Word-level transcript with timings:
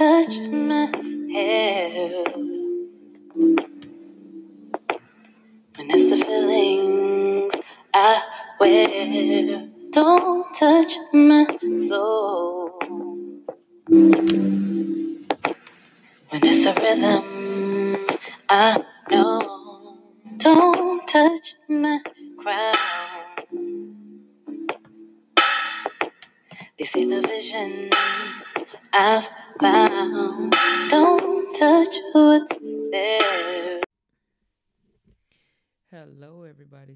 touch 0.00 0.40
my 0.50 0.86
hair. 1.30 2.24
When 5.76 5.90
it's 5.90 6.06
the 6.06 6.16
feelings 6.16 7.52
I 7.92 8.22
wear, 8.58 9.68
don't 9.90 10.54
touch 10.54 10.96
my 11.12 11.44
soul. 11.76 12.78
When 13.88 14.40
it's 16.32 16.64
a 16.64 16.72
rhythm 16.72 18.06
I 18.48 18.82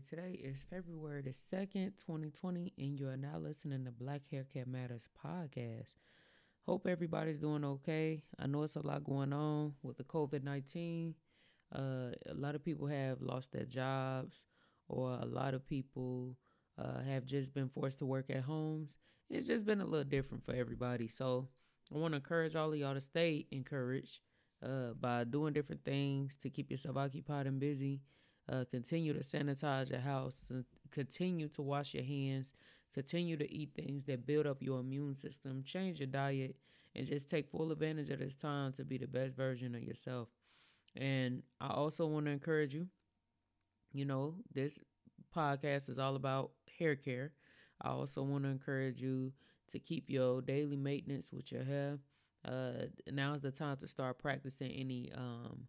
Today 0.08 0.38
is 0.44 0.62
February 0.68 1.22
the 1.22 1.30
2nd, 1.30 1.96
2020, 1.96 2.74
and 2.76 3.00
you 3.00 3.08
are 3.08 3.16
now 3.16 3.38
listening 3.38 3.86
to 3.86 3.90
Black 3.90 4.20
Haircut 4.30 4.66
Matters 4.66 5.08
podcast. 5.24 5.94
Hope 6.66 6.86
everybody's 6.86 7.40
doing 7.40 7.64
okay. 7.64 8.22
I 8.38 8.46
know 8.46 8.64
it's 8.64 8.76
a 8.76 8.86
lot 8.86 9.02
going 9.02 9.32
on 9.32 9.72
with 9.82 9.96
the 9.96 10.04
COVID 10.04 10.42
19. 10.42 11.14
Uh, 11.74 11.78
a 11.78 12.34
lot 12.34 12.54
of 12.54 12.62
people 12.62 12.86
have 12.86 13.22
lost 13.22 13.52
their 13.52 13.64
jobs, 13.64 14.44
or 14.88 15.18
a 15.22 15.24
lot 15.24 15.54
of 15.54 15.66
people 15.66 16.36
uh, 16.76 17.02
have 17.02 17.24
just 17.24 17.54
been 17.54 17.70
forced 17.70 18.00
to 18.00 18.06
work 18.06 18.26
at 18.28 18.42
homes. 18.42 18.98
It's 19.30 19.46
just 19.46 19.64
been 19.64 19.80
a 19.80 19.86
little 19.86 20.04
different 20.04 20.44
for 20.44 20.54
everybody. 20.54 21.08
So 21.08 21.48
I 21.94 21.96
want 21.96 22.12
to 22.12 22.16
encourage 22.16 22.56
all 22.56 22.70
of 22.70 22.78
y'all 22.78 22.92
to 22.92 23.00
stay 23.00 23.46
encouraged 23.50 24.20
uh, 24.62 24.92
by 25.00 25.24
doing 25.24 25.54
different 25.54 25.82
things 25.82 26.36
to 26.42 26.50
keep 26.50 26.70
yourself 26.70 26.98
occupied 26.98 27.46
and 27.46 27.58
busy. 27.58 28.02
Uh, 28.50 28.64
continue 28.70 29.12
to 29.12 29.20
sanitize 29.20 29.90
your 29.90 30.00
house. 30.00 30.52
Continue 30.90 31.48
to 31.48 31.62
wash 31.62 31.94
your 31.94 32.04
hands. 32.04 32.52
Continue 32.92 33.36
to 33.36 33.50
eat 33.52 33.70
things 33.74 34.04
that 34.04 34.26
build 34.26 34.46
up 34.46 34.62
your 34.62 34.80
immune 34.80 35.14
system. 35.14 35.62
Change 35.64 36.00
your 36.00 36.06
diet 36.06 36.56
and 36.94 37.06
just 37.06 37.28
take 37.28 37.48
full 37.50 37.72
advantage 37.72 38.10
of 38.10 38.20
this 38.20 38.36
time 38.36 38.72
to 38.72 38.84
be 38.84 38.98
the 38.98 39.06
best 39.08 39.34
version 39.34 39.74
of 39.74 39.82
yourself. 39.82 40.28
And 40.96 41.42
I 41.60 41.68
also 41.68 42.06
want 42.06 42.26
to 42.26 42.32
encourage 42.32 42.74
you, 42.74 42.86
you 43.92 44.04
know, 44.04 44.36
this 44.52 44.78
podcast 45.34 45.88
is 45.88 45.98
all 45.98 46.14
about 46.14 46.52
hair 46.78 46.94
care. 46.94 47.32
I 47.82 47.88
also 47.88 48.22
want 48.22 48.44
to 48.44 48.50
encourage 48.50 49.00
you 49.00 49.32
to 49.68 49.78
keep 49.78 50.08
your 50.08 50.40
daily 50.42 50.76
maintenance 50.76 51.30
with 51.32 51.50
your 51.50 51.64
hair. 51.64 51.98
Uh, 52.46 52.86
now 53.10 53.34
is 53.34 53.42
the 53.42 53.50
time 53.50 53.76
to 53.78 53.88
start 53.88 54.18
practicing 54.18 54.70
any 54.70 55.10
um, 55.16 55.66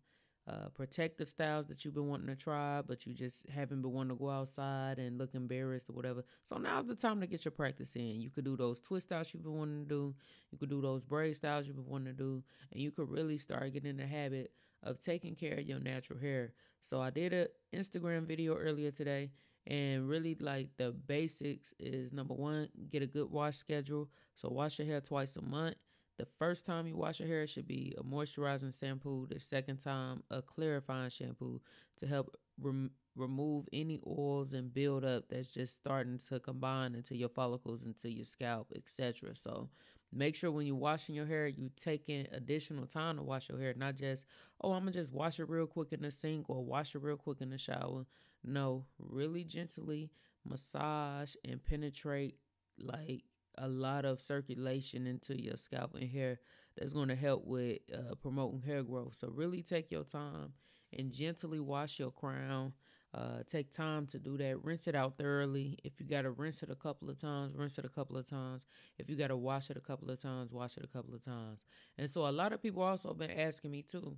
uh, 0.47 0.69
protective 0.75 1.27
styles 1.27 1.65
that 1.67 1.83
you've 1.83 1.95
been 1.95 2.07
wanting 2.07 2.27
to 2.27 2.35
try, 2.35 2.81
but 2.85 3.05
you 3.07 3.13
just 3.13 3.49
haven't 3.49 3.81
been 3.81 3.91
wanting 3.91 4.15
to 4.15 4.21
go 4.23 4.29
outside 4.29 4.99
and 4.99 5.17
look 5.17 5.33
embarrassed 5.33 5.89
or 5.89 5.93
whatever. 5.93 6.23
So 6.43 6.57
now's 6.57 6.85
the 6.85 6.95
time 6.95 7.19
to 7.21 7.27
get 7.27 7.45
your 7.45 7.51
practice 7.51 7.95
in. 7.95 8.21
You 8.21 8.29
could 8.29 8.45
do 8.45 8.55
those 8.55 8.79
twist 8.79 9.07
styles 9.07 9.33
you've 9.33 9.43
been 9.43 9.57
wanting 9.57 9.83
to 9.83 9.89
do. 9.89 10.15
You 10.51 10.57
could 10.57 10.69
do 10.69 10.81
those 10.81 11.03
braid 11.03 11.35
styles 11.35 11.65
you've 11.65 11.77
been 11.77 11.87
wanting 11.87 12.13
to 12.13 12.13
do, 12.13 12.43
and 12.71 12.81
you 12.81 12.91
could 12.91 13.09
really 13.09 13.37
start 13.37 13.73
getting 13.73 13.89
in 13.89 13.97
the 13.97 14.05
habit 14.05 14.51
of 14.83 14.99
taking 14.99 15.35
care 15.35 15.53
of 15.53 15.65
your 15.65 15.79
natural 15.79 16.19
hair. 16.19 16.53
So 16.81 17.01
I 17.01 17.09
did 17.09 17.33
an 17.33 17.47
Instagram 17.75 18.27
video 18.27 18.55
earlier 18.55 18.91
today, 18.91 19.31
and 19.65 20.07
really 20.07 20.37
like 20.39 20.69
the 20.77 20.91
basics 20.91 21.73
is 21.79 22.13
number 22.13 22.35
one, 22.35 22.69
get 22.91 23.01
a 23.01 23.07
good 23.07 23.31
wash 23.31 23.57
schedule. 23.57 24.09
So 24.35 24.49
wash 24.49 24.77
your 24.77 24.87
hair 24.87 25.01
twice 25.01 25.35
a 25.37 25.41
month. 25.41 25.75
The 26.17 26.25
first 26.39 26.65
time 26.65 26.87
you 26.87 26.95
wash 26.95 27.19
your 27.19 27.27
hair 27.27 27.45
should 27.45 27.67
be 27.67 27.93
a 27.97 28.03
moisturizing 28.03 28.77
shampoo. 28.77 29.27
The 29.29 29.39
second 29.39 29.77
time, 29.77 30.23
a 30.31 30.41
clarifying 30.41 31.09
shampoo 31.09 31.61
to 31.97 32.07
help 32.07 32.35
rem- 32.59 32.91
remove 33.15 33.67
any 33.73 33.99
oils 34.07 34.53
and 34.53 34.73
build 34.73 35.03
up 35.03 35.25
that's 35.29 35.47
just 35.47 35.75
starting 35.75 36.17
to 36.29 36.39
combine 36.39 36.95
into 36.95 37.15
your 37.15 37.29
follicles, 37.29 37.83
into 37.83 38.09
your 38.09 38.25
scalp, 38.25 38.71
etc. 38.75 39.35
So 39.35 39.69
make 40.13 40.35
sure 40.35 40.51
when 40.51 40.65
you're 40.65 40.75
washing 40.75 41.15
your 41.15 41.25
hair, 41.25 41.47
you're 41.47 41.69
taking 41.75 42.27
additional 42.31 42.85
time 42.85 43.17
to 43.17 43.23
wash 43.23 43.49
your 43.49 43.59
hair, 43.59 43.73
not 43.75 43.95
just, 43.95 44.25
oh, 44.61 44.71
I'm 44.71 44.81
gonna 44.81 44.91
just 44.91 45.11
wash 45.11 45.39
it 45.39 45.49
real 45.49 45.67
quick 45.67 45.91
in 45.91 46.01
the 46.01 46.11
sink 46.11 46.49
or 46.49 46.63
wash 46.63 46.95
it 46.95 47.01
real 47.01 47.17
quick 47.17 47.41
in 47.41 47.49
the 47.49 47.57
shower. 47.57 48.05
No, 48.43 48.85
really 48.99 49.43
gently 49.43 50.11
massage 50.45 51.35
and 51.43 51.63
penetrate 51.63 52.35
like 52.77 53.23
a 53.57 53.67
lot 53.67 54.05
of 54.05 54.21
circulation 54.21 55.07
into 55.07 55.41
your 55.41 55.57
scalp 55.57 55.95
and 55.95 56.09
hair 56.09 56.39
that's 56.77 56.93
going 56.93 57.09
to 57.09 57.15
help 57.15 57.45
with 57.45 57.79
uh, 57.93 58.15
promoting 58.15 58.61
hair 58.61 58.83
growth. 58.83 59.15
So 59.15 59.29
really 59.29 59.61
take 59.61 59.91
your 59.91 60.03
time 60.03 60.53
and 60.97 61.11
gently 61.11 61.59
wash 61.59 61.99
your 61.99 62.11
crown. 62.11 62.73
Uh, 63.13 63.43
take 63.47 63.71
time 63.71 64.05
to 64.05 64.19
do 64.19 64.35
that. 64.37 64.61
Rinse 64.61 64.87
it 64.87 64.95
out 64.95 65.17
thoroughly. 65.17 65.79
If 65.85 66.01
you 66.01 66.05
got 66.05 66.23
to 66.23 66.31
rinse 66.31 66.63
it 66.63 66.69
a 66.69 66.75
couple 66.75 67.09
of 67.09 67.19
times, 67.19 67.55
rinse 67.55 67.77
it 67.77 67.85
a 67.85 67.89
couple 67.89 68.17
of 68.17 68.29
times. 68.29 68.65
If 68.97 69.09
you 69.09 69.15
got 69.15 69.27
to 69.27 69.37
wash 69.37 69.69
it 69.69 69.77
a 69.77 69.81
couple 69.81 70.09
of 70.09 70.21
times, 70.21 70.51
wash 70.51 70.75
it 70.75 70.83
a 70.83 70.87
couple 70.87 71.15
of 71.15 71.23
times. 71.23 71.63
And 71.97 72.09
so 72.09 72.27
a 72.27 72.31
lot 72.31 72.51
of 72.51 72.61
people 72.61 72.81
also 72.83 73.13
been 73.13 73.31
asking 73.31 73.71
me 73.71 73.83
too 73.83 74.17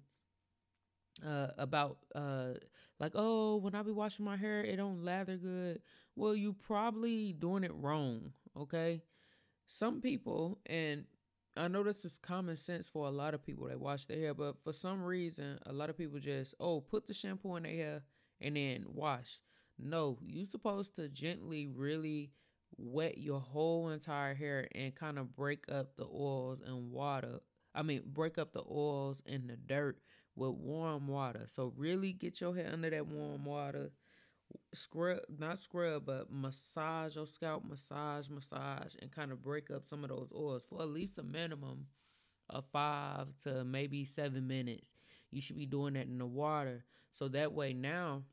uh, 1.26 1.48
about 1.58 1.98
uh, 2.16 2.54
like, 3.00 3.12
oh, 3.16 3.58
when 3.58 3.76
I 3.76 3.84
be 3.84 3.92
washing 3.92 4.26
my 4.26 4.38
hair, 4.38 4.64
it 4.64 4.78
don't 4.78 5.04
lather 5.04 5.38
good. 5.38 5.82
Well, 6.16 6.36
you 6.36 6.54
probably 6.54 7.34
doing 7.34 7.64
it 7.64 7.74
wrong. 7.76 8.32
Okay, 8.56 9.04
some 9.68 10.02
people, 10.02 10.60
and 10.66 11.06
I 11.56 11.68
know 11.68 11.84
this 11.84 12.06
is 12.06 12.18
common 12.18 12.56
sense 12.56 12.88
for 12.88 13.08
a 13.08 13.12
lot 13.12 13.34
of 13.34 13.46
people 13.46 13.68
that 13.68 13.80
wash 13.80 14.06
their 14.06 14.18
hair, 14.20 14.34
but 14.34 14.64
for 14.64 14.74
some 14.74 15.04
reason, 15.04 15.60
a 15.66 15.74
lot 15.74 15.90
of 15.90 15.98
people 15.98 16.20
just, 16.20 16.56
oh, 16.60 16.82
put 16.82 17.06
the 17.06 17.14
shampoo 17.14 17.56
in 17.58 17.64
their 17.64 17.74
hair 17.74 18.02
and 18.42 18.56
then 18.56 18.86
wash. 18.88 19.40
No, 19.78 20.18
you're 20.26 20.46
supposed 20.46 20.96
to 20.96 21.10
gently 21.10 21.68
really 21.68 22.32
wet 22.78 23.18
your 23.18 23.40
whole 23.40 23.90
entire 23.90 24.34
hair 24.34 24.68
and 24.74 24.96
kind 24.96 25.20
of 25.20 25.36
break 25.36 25.66
up 25.72 25.96
the 25.96 26.06
oils 26.06 26.62
and 26.66 26.92
water. 26.92 27.40
I 27.76 27.84
mean, 27.84 28.04
break 28.06 28.38
up 28.38 28.54
the 28.54 28.64
oils 28.70 29.22
and 29.26 29.50
the 29.50 29.56
dirt 29.56 30.00
with 30.36 30.52
warm 30.52 31.08
water. 31.08 31.44
So 31.48 31.74
really 31.76 32.14
get 32.14 32.42
your 32.42 32.56
hair 32.56 32.70
under 32.72 32.90
that 32.90 33.08
warm 33.08 33.46
water 33.46 33.92
scrub 34.74 35.20
not 35.38 35.58
scrub 35.58 36.06
but 36.06 36.32
massage 36.32 37.16
your 37.16 37.26
scalp 37.26 37.64
massage 37.66 38.30
massage 38.30 38.96
and 39.02 39.12
kind 39.12 39.32
of 39.32 39.42
break 39.42 39.72
up 39.72 39.86
some 39.86 40.04
of 40.04 40.10
those 40.10 40.32
oils 40.36 40.64
for 40.64 40.82
at 40.82 40.90
least 40.90 41.18
a 41.18 41.24
minimum 41.24 41.86
of 42.50 42.64
five 42.72 43.28
to 43.44 43.64
maybe 43.66 44.06
seven 44.06 44.48
minutes. 44.48 44.94
You 45.32 45.42
should 45.42 45.58
be 45.58 45.66
doing 45.66 45.96
that 45.96 46.08
in 46.08 46.18
the 46.18 46.26
water. 46.26 46.86
So 47.12 47.28
that 47.30 47.54
way 47.54 47.74
now 47.74 48.24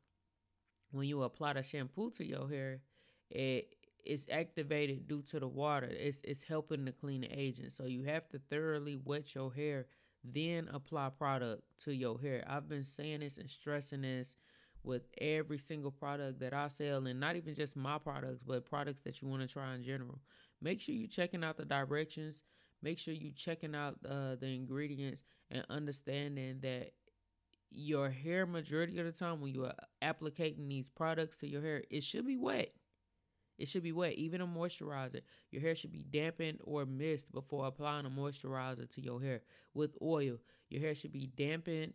when 0.91 1.07
you 1.07 1.23
apply 1.23 1.53
the 1.53 1.63
shampoo 1.63 2.11
to 2.11 2.25
your 2.25 2.47
hair 2.47 2.79
it 3.29 3.75
it's 4.05 4.27
activated 4.31 5.07
due 5.07 5.23
to 5.23 5.39
the 5.39 5.47
water. 5.47 5.87
It's 5.89 6.21
it's 6.23 6.43
helping 6.43 6.85
to 6.85 6.91
clean 6.91 7.21
the 7.21 7.39
agent. 7.39 7.71
So 7.71 7.85
you 7.85 8.03
have 8.03 8.29
to 8.29 8.39
thoroughly 8.49 8.97
wet 9.03 9.33
your 9.35 9.53
hair 9.53 9.87
then 10.33 10.67
apply 10.73 11.09
product 11.09 11.61
to 11.83 11.93
your 11.93 12.19
hair. 12.19 12.43
I've 12.47 12.67
been 12.67 12.83
saying 12.83 13.19
this 13.19 13.37
and 13.37 13.49
stressing 13.49 14.01
this 14.01 14.35
with 14.85 15.03
every 15.19 15.57
single 15.57 15.91
product 15.91 16.39
that 16.39 16.53
I 16.53 16.67
sell, 16.67 17.05
and 17.07 17.19
not 17.19 17.35
even 17.35 17.55
just 17.55 17.75
my 17.75 17.97
products, 17.97 18.43
but 18.43 18.65
products 18.65 19.01
that 19.01 19.21
you 19.21 19.27
want 19.27 19.41
to 19.41 19.47
try 19.47 19.73
in 19.75 19.83
general. 19.83 20.19
Make 20.61 20.79
sure 20.79 20.95
you're 20.95 21.07
checking 21.07 21.43
out 21.43 21.57
the 21.57 21.65
directions. 21.65 22.41
Make 22.81 22.99
sure 22.99 23.13
you're 23.13 23.33
checking 23.33 23.75
out 23.75 23.97
uh, 24.07 24.35
the 24.35 24.47
ingredients 24.47 25.23
and 25.49 25.65
understanding 25.69 26.59
that 26.61 26.91
your 27.71 28.09
hair, 28.09 28.45
majority 28.45 28.99
of 28.99 29.05
the 29.05 29.11
time, 29.11 29.41
when 29.41 29.53
you 29.53 29.65
are 29.65 29.73
applicating 30.03 30.69
these 30.69 30.89
products 30.89 31.37
to 31.37 31.49
your 31.49 31.61
hair, 31.61 31.83
it 31.89 32.03
should 32.03 32.25
be 32.25 32.37
wet. 32.37 32.71
It 33.57 33.67
should 33.67 33.83
be 33.83 33.91
wet. 33.91 34.13
Even 34.13 34.41
a 34.41 34.47
moisturizer, 34.47 35.21
your 35.49 35.61
hair 35.61 35.75
should 35.75 35.91
be 35.91 36.03
dampened 36.03 36.59
or 36.63 36.85
mist 36.85 37.31
before 37.31 37.65
applying 37.67 38.05
a 38.05 38.09
moisturizer 38.09 38.87
to 38.93 39.01
your 39.01 39.21
hair. 39.21 39.41
With 39.73 39.95
oil, 40.01 40.37
your 40.69 40.81
hair 40.81 40.93
should 40.93 41.13
be 41.13 41.27
dampened 41.27 41.93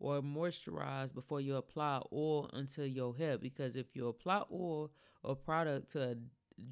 or 0.00 0.20
moisturize 0.20 1.14
before 1.14 1.40
you 1.40 1.56
apply 1.56 2.00
oil 2.12 2.50
until 2.54 2.86
your 2.86 3.14
hair 3.14 3.38
because 3.38 3.76
if 3.76 3.94
you 3.94 4.08
apply 4.08 4.42
oil 4.52 4.90
or 5.22 5.36
product 5.36 5.92
to 5.92 6.18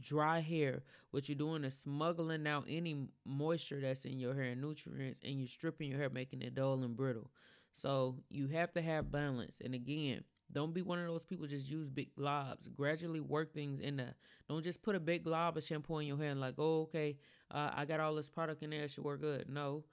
dry 0.01 0.41
hair 0.41 0.83
what 1.13 1.29
you're 1.29 1.39
doing 1.39 1.65
is 1.65 1.79
smuggling 1.79 2.47
out 2.47 2.65
any 2.69 3.07
moisture 3.25 3.81
that's 3.81 4.05
in 4.05 4.19
your 4.19 4.35
hair 4.35 4.45
and 4.45 4.61
nutrients 4.61 5.21
and 5.25 5.39
you're 5.39 5.47
stripping 5.47 5.89
your 5.89 5.99
hair 5.99 6.11
making 6.11 6.43
it 6.43 6.55
dull 6.55 6.83
and 6.83 6.97
brittle 6.97 7.31
so 7.73 8.17
you 8.29 8.49
have 8.49 8.73
to 8.73 8.83
have 8.83 9.13
balance 9.13 9.63
and 9.65 9.75
again 9.75 10.23
don't 10.51 10.73
be 10.73 10.83
one 10.83 10.99
of 10.99 11.07
those 11.07 11.25
people 11.25 11.47
just 11.47 11.69
use 11.69 11.91
big 11.91 12.15
globs. 12.17 12.75
Gradually 12.75 13.21
work 13.21 13.53
things 13.53 13.81
in 13.81 13.97
there. 13.97 14.15
Don't 14.49 14.65
just 14.65 14.83
put 14.83 14.95
a 14.95 15.01
big 15.01 15.25
glob 15.25 15.57
of 15.57 15.65
shampoo 15.65 15.99
in 15.99 16.07
your 16.07 16.17
hair 16.17 16.35
like, 16.35 16.55
oh, 16.59 16.83
okay, 16.83 17.19
uh, 17.51 17.71
I 17.75 17.85
got 17.85 18.01
all 18.01 18.15
this 18.15 18.31
product 18.31 18.63
in 18.63 18.71
there, 18.71 18.85
it 18.85 18.91
should 18.91 19.05
work 19.05 19.21
good. 19.21 19.49
No, 19.51 19.85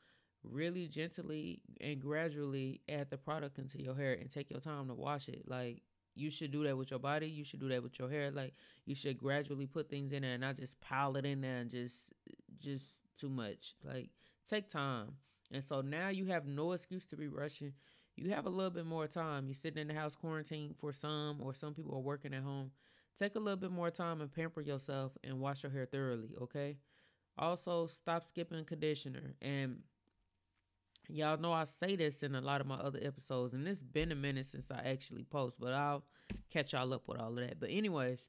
really 0.50 0.88
gently 0.88 1.62
and 1.82 2.00
gradually 2.00 2.82
add 2.90 3.10
the 3.10 3.18
product 3.18 3.58
into 3.60 3.82
your 3.82 3.96
hair 3.96 4.14
and 4.14 4.30
take 4.30 4.50
your 4.50 4.60
time 4.60 4.88
to 4.88 4.94
wash 4.94 5.30
it. 5.30 5.44
Like 5.48 5.82
you 6.16 6.30
should 6.30 6.52
do 6.52 6.64
that 6.64 6.78
with 6.78 6.92
your 6.92 7.00
body. 7.00 7.28
You 7.28 7.44
should 7.44 7.60
do 7.60 7.70
that 7.70 7.84
with 7.84 8.00
your 8.00 8.10
hair. 8.10 8.32
Like 8.32 8.54
you 8.86 8.96
should 8.96 9.18
gradually 9.18 9.68
put 9.68 9.90
things 9.90 10.14
in 10.14 10.22
there 10.22 10.32
and 10.32 10.42
not 10.42 10.56
just 10.56 10.80
pile 10.82 11.16
it 11.18 11.26
in 11.26 11.42
there 11.42 11.58
and 11.58 11.70
just 11.70 12.14
just 12.60 13.02
too 13.16 13.30
much. 13.30 13.76
Like 13.84 14.10
take 14.50 14.70
time. 14.70 15.14
And 15.52 15.64
so 15.64 15.82
now 15.82 16.10
you 16.10 16.26
have 16.26 16.46
no 16.48 16.72
excuse 16.72 17.06
to 17.08 17.16
be 17.16 17.28
rushing. 17.28 17.74
You 18.16 18.32
have 18.32 18.46
a 18.46 18.50
little 18.50 18.72
bit 18.72 18.86
more 18.86 19.08
time. 19.08 19.46
You're 19.48 19.56
sitting 19.56 19.82
in 19.82 19.88
the 19.88 19.94
house 19.94 20.16
quarantine 20.16 20.74
for 20.80 20.94
some, 20.94 21.42
or 21.42 21.54
some 21.54 21.74
people 21.74 21.94
are 21.96 22.00
working 22.02 22.34
at 22.34 22.44
home. 22.44 22.72
Take 23.18 23.36
a 23.36 23.40
little 23.40 23.60
bit 23.60 23.72
more 23.72 23.92
time 23.92 24.22
and 24.22 24.32
pamper 24.32 24.62
yourself 24.62 25.18
and 25.24 25.40
wash 25.40 25.64
your 25.64 25.72
hair 25.72 25.86
thoroughly, 25.86 26.36
okay? 26.42 26.78
Also, 27.38 27.88
stop 27.88 28.24
skipping 28.24 28.64
conditioner. 28.66 29.36
And 29.42 29.80
y'all 31.10 31.38
know 31.38 31.52
I 31.52 31.64
say 31.66 31.96
this 31.96 32.24
in 32.24 32.36
a 32.36 32.42
lot 32.42 32.62
of 32.62 32.68
my 32.68 32.76
other 32.76 33.00
episodes, 33.02 33.54
and 33.54 33.68
it's 33.68 33.82
been 33.82 34.12
a 34.12 34.16
minute 34.16 34.46
since 34.46 34.72
I 34.72 34.82
actually 34.86 35.24
post, 35.24 35.60
but 35.60 35.74
I'll 35.74 36.04
catch 36.50 36.74
y'all 36.74 36.94
up 36.94 37.04
with 37.08 37.20
all 37.20 37.30
of 37.30 37.36
that. 37.36 37.60
But, 37.60 37.70
anyways, 37.70 38.28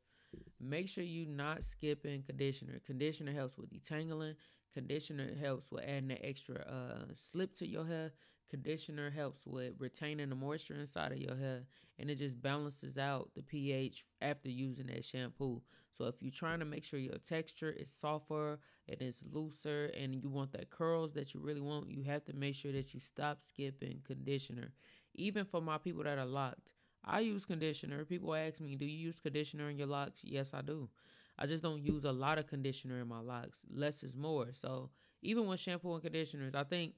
make 0.60 0.88
sure 0.88 1.04
you 1.04 1.26
not 1.26 1.62
skipping 1.62 2.22
conditioner. 2.22 2.80
Conditioner 2.86 3.32
helps 3.32 3.56
with 3.56 3.70
detangling. 3.70 4.34
Conditioner 4.74 5.30
helps 5.40 5.70
with 5.70 5.84
adding 5.84 6.10
an 6.10 6.18
extra 6.22 6.56
uh, 6.56 7.12
slip 7.14 7.54
to 7.54 7.66
your 7.66 7.86
hair. 7.86 8.12
Conditioner 8.48 9.10
helps 9.10 9.46
with 9.46 9.74
retaining 9.78 10.28
the 10.28 10.36
moisture 10.36 10.74
inside 10.74 11.12
of 11.12 11.18
your 11.18 11.36
hair 11.36 11.64
and 11.98 12.10
it 12.10 12.16
just 12.16 12.40
balances 12.40 12.96
out 12.96 13.30
the 13.34 13.42
pH 13.42 14.04
after 14.20 14.48
using 14.48 14.86
that 14.86 15.04
shampoo. 15.04 15.62
So 15.90 16.04
if 16.04 16.16
you're 16.20 16.30
trying 16.30 16.60
to 16.60 16.64
make 16.64 16.84
sure 16.84 17.00
your 17.00 17.18
texture 17.18 17.70
is 17.70 17.90
softer 17.90 18.58
and 18.88 19.00
it's 19.00 19.24
looser 19.32 19.86
and 19.98 20.14
you 20.14 20.28
want 20.28 20.52
that 20.52 20.70
curls 20.70 21.12
that 21.14 21.34
you 21.34 21.40
really 21.40 21.60
want, 21.60 21.90
you 21.90 22.02
have 22.04 22.24
to 22.26 22.34
make 22.34 22.54
sure 22.54 22.72
that 22.72 22.94
you 22.94 23.00
stop 23.00 23.42
skipping 23.42 24.02
conditioner. 24.06 24.72
Even 25.14 25.44
for 25.44 25.60
my 25.60 25.78
people 25.78 26.04
that 26.04 26.18
are 26.18 26.26
locked, 26.26 26.72
I 27.04 27.20
use 27.20 27.44
conditioner. 27.44 28.04
People 28.04 28.34
ask 28.34 28.60
me, 28.60 28.76
"Do 28.76 28.84
you 28.84 28.98
use 28.98 29.20
conditioner 29.20 29.70
in 29.70 29.78
your 29.78 29.86
locks?" 29.86 30.20
Yes, 30.22 30.52
I 30.54 30.60
do. 30.60 30.90
I 31.38 31.46
just 31.46 31.62
don't 31.62 31.82
use 31.82 32.04
a 32.04 32.12
lot 32.12 32.38
of 32.38 32.46
conditioner 32.46 33.00
in 33.00 33.08
my 33.08 33.20
locks. 33.20 33.64
Less 33.70 34.02
is 34.02 34.16
more. 34.16 34.52
So 34.52 34.90
even 35.22 35.46
with 35.46 35.60
shampoo 35.60 35.94
and 35.94 36.02
conditioners, 36.02 36.54
I 36.54 36.64
think 36.64 36.94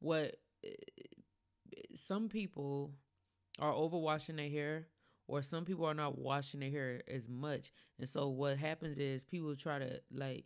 what 0.00 0.36
some 1.94 2.28
people 2.28 2.92
are 3.58 3.72
overwashing 3.72 4.36
their 4.36 4.50
hair 4.50 4.88
or 5.28 5.42
some 5.42 5.64
people 5.64 5.86
are 5.86 5.94
not 5.94 6.18
washing 6.18 6.60
their 6.60 6.70
hair 6.70 7.02
as 7.08 7.28
much. 7.28 7.72
And 7.98 8.08
so 8.08 8.28
what 8.28 8.58
happens 8.58 8.98
is 8.98 9.24
people 9.24 9.54
try 9.56 9.78
to 9.78 10.00
like 10.10 10.44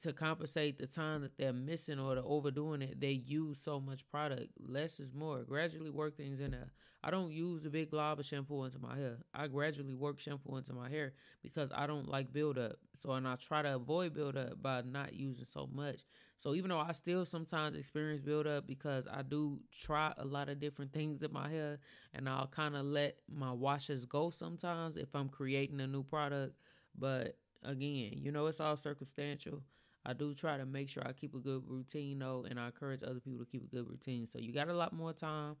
to 0.00 0.12
compensate 0.12 0.78
the 0.78 0.86
time 0.86 1.22
that 1.22 1.36
they're 1.36 1.52
missing 1.52 1.98
or 1.98 2.14
they're 2.14 2.24
overdoing 2.26 2.82
it, 2.82 3.00
they 3.00 3.12
use 3.12 3.60
so 3.60 3.80
much 3.80 4.08
product. 4.10 4.48
Less 4.58 5.00
is 5.00 5.14
more. 5.14 5.42
Gradually 5.44 5.90
work 5.90 6.16
things 6.16 6.40
in 6.40 6.50
there. 6.50 6.72
I 7.02 7.10
don't 7.12 7.30
use 7.30 7.64
a 7.64 7.70
big 7.70 7.90
glob 7.90 8.18
of 8.18 8.26
shampoo 8.26 8.64
into 8.64 8.80
my 8.80 8.96
hair. 8.96 9.18
I 9.32 9.46
gradually 9.46 9.94
work 9.94 10.18
shampoo 10.18 10.56
into 10.56 10.72
my 10.72 10.88
hair 10.88 11.12
because 11.42 11.70
I 11.72 11.86
don't 11.86 12.08
like 12.08 12.32
buildup. 12.32 12.76
So 12.94 13.12
and 13.12 13.26
I 13.26 13.36
try 13.36 13.62
to 13.62 13.76
avoid 13.76 14.14
buildup 14.14 14.60
by 14.60 14.82
not 14.82 15.14
using 15.14 15.44
so 15.44 15.68
much. 15.72 16.00
So 16.38 16.54
even 16.54 16.70
though 16.70 16.78
I 16.78 16.92
still 16.92 17.24
sometimes 17.24 17.76
experience 17.76 18.20
buildup 18.20 18.66
because 18.66 19.08
I 19.12 19.22
do 19.22 19.60
try 19.72 20.12
a 20.16 20.24
lot 20.24 20.48
of 20.48 20.60
different 20.60 20.92
things 20.92 21.22
in 21.22 21.32
my 21.32 21.48
hair 21.48 21.80
and 22.14 22.28
I'll 22.28 22.46
kind 22.46 22.76
of 22.76 22.86
let 22.86 23.16
my 23.28 23.52
washes 23.52 24.06
go 24.06 24.30
sometimes 24.30 24.96
if 24.96 25.14
I'm 25.14 25.28
creating 25.28 25.80
a 25.80 25.86
new 25.88 26.04
product. 26.04 26.54
But 26.96 27.36
again, 27.64 28.12
you 28.16 28.30
know, 28.30 28.46
it's 28.46 28.60
all 28.60 28.76
circumstantial. 28.76 29.62
I 30.06 30.12
do 30.12 30.32
try 30.32 30.56
to 30.56 30.64
make 30.64 30.88
sure 30.88 31.02
I 31.06 31.12
keep 31.12 31.34
a 31.34 31.40
good 31.40 31.64
routine 31.66 32.20
though, 32.20 32.46
and 32.48 32.58
I 32.58 32.66
encourage 32.66 33.02
other 33.02 33.20
people 33.20 33.40
to 33.40 33.50
keep 33.50 33.64
a 33.64 33.74
good 33.76 33.88
routine. 33.88 34.26
So 34.26 34.38
you 34.38 34.52
got 34.52 34.68
a 34.68 34.72
lot 34.74 34.92
more 34.92 35.12
time. 35.12 35.56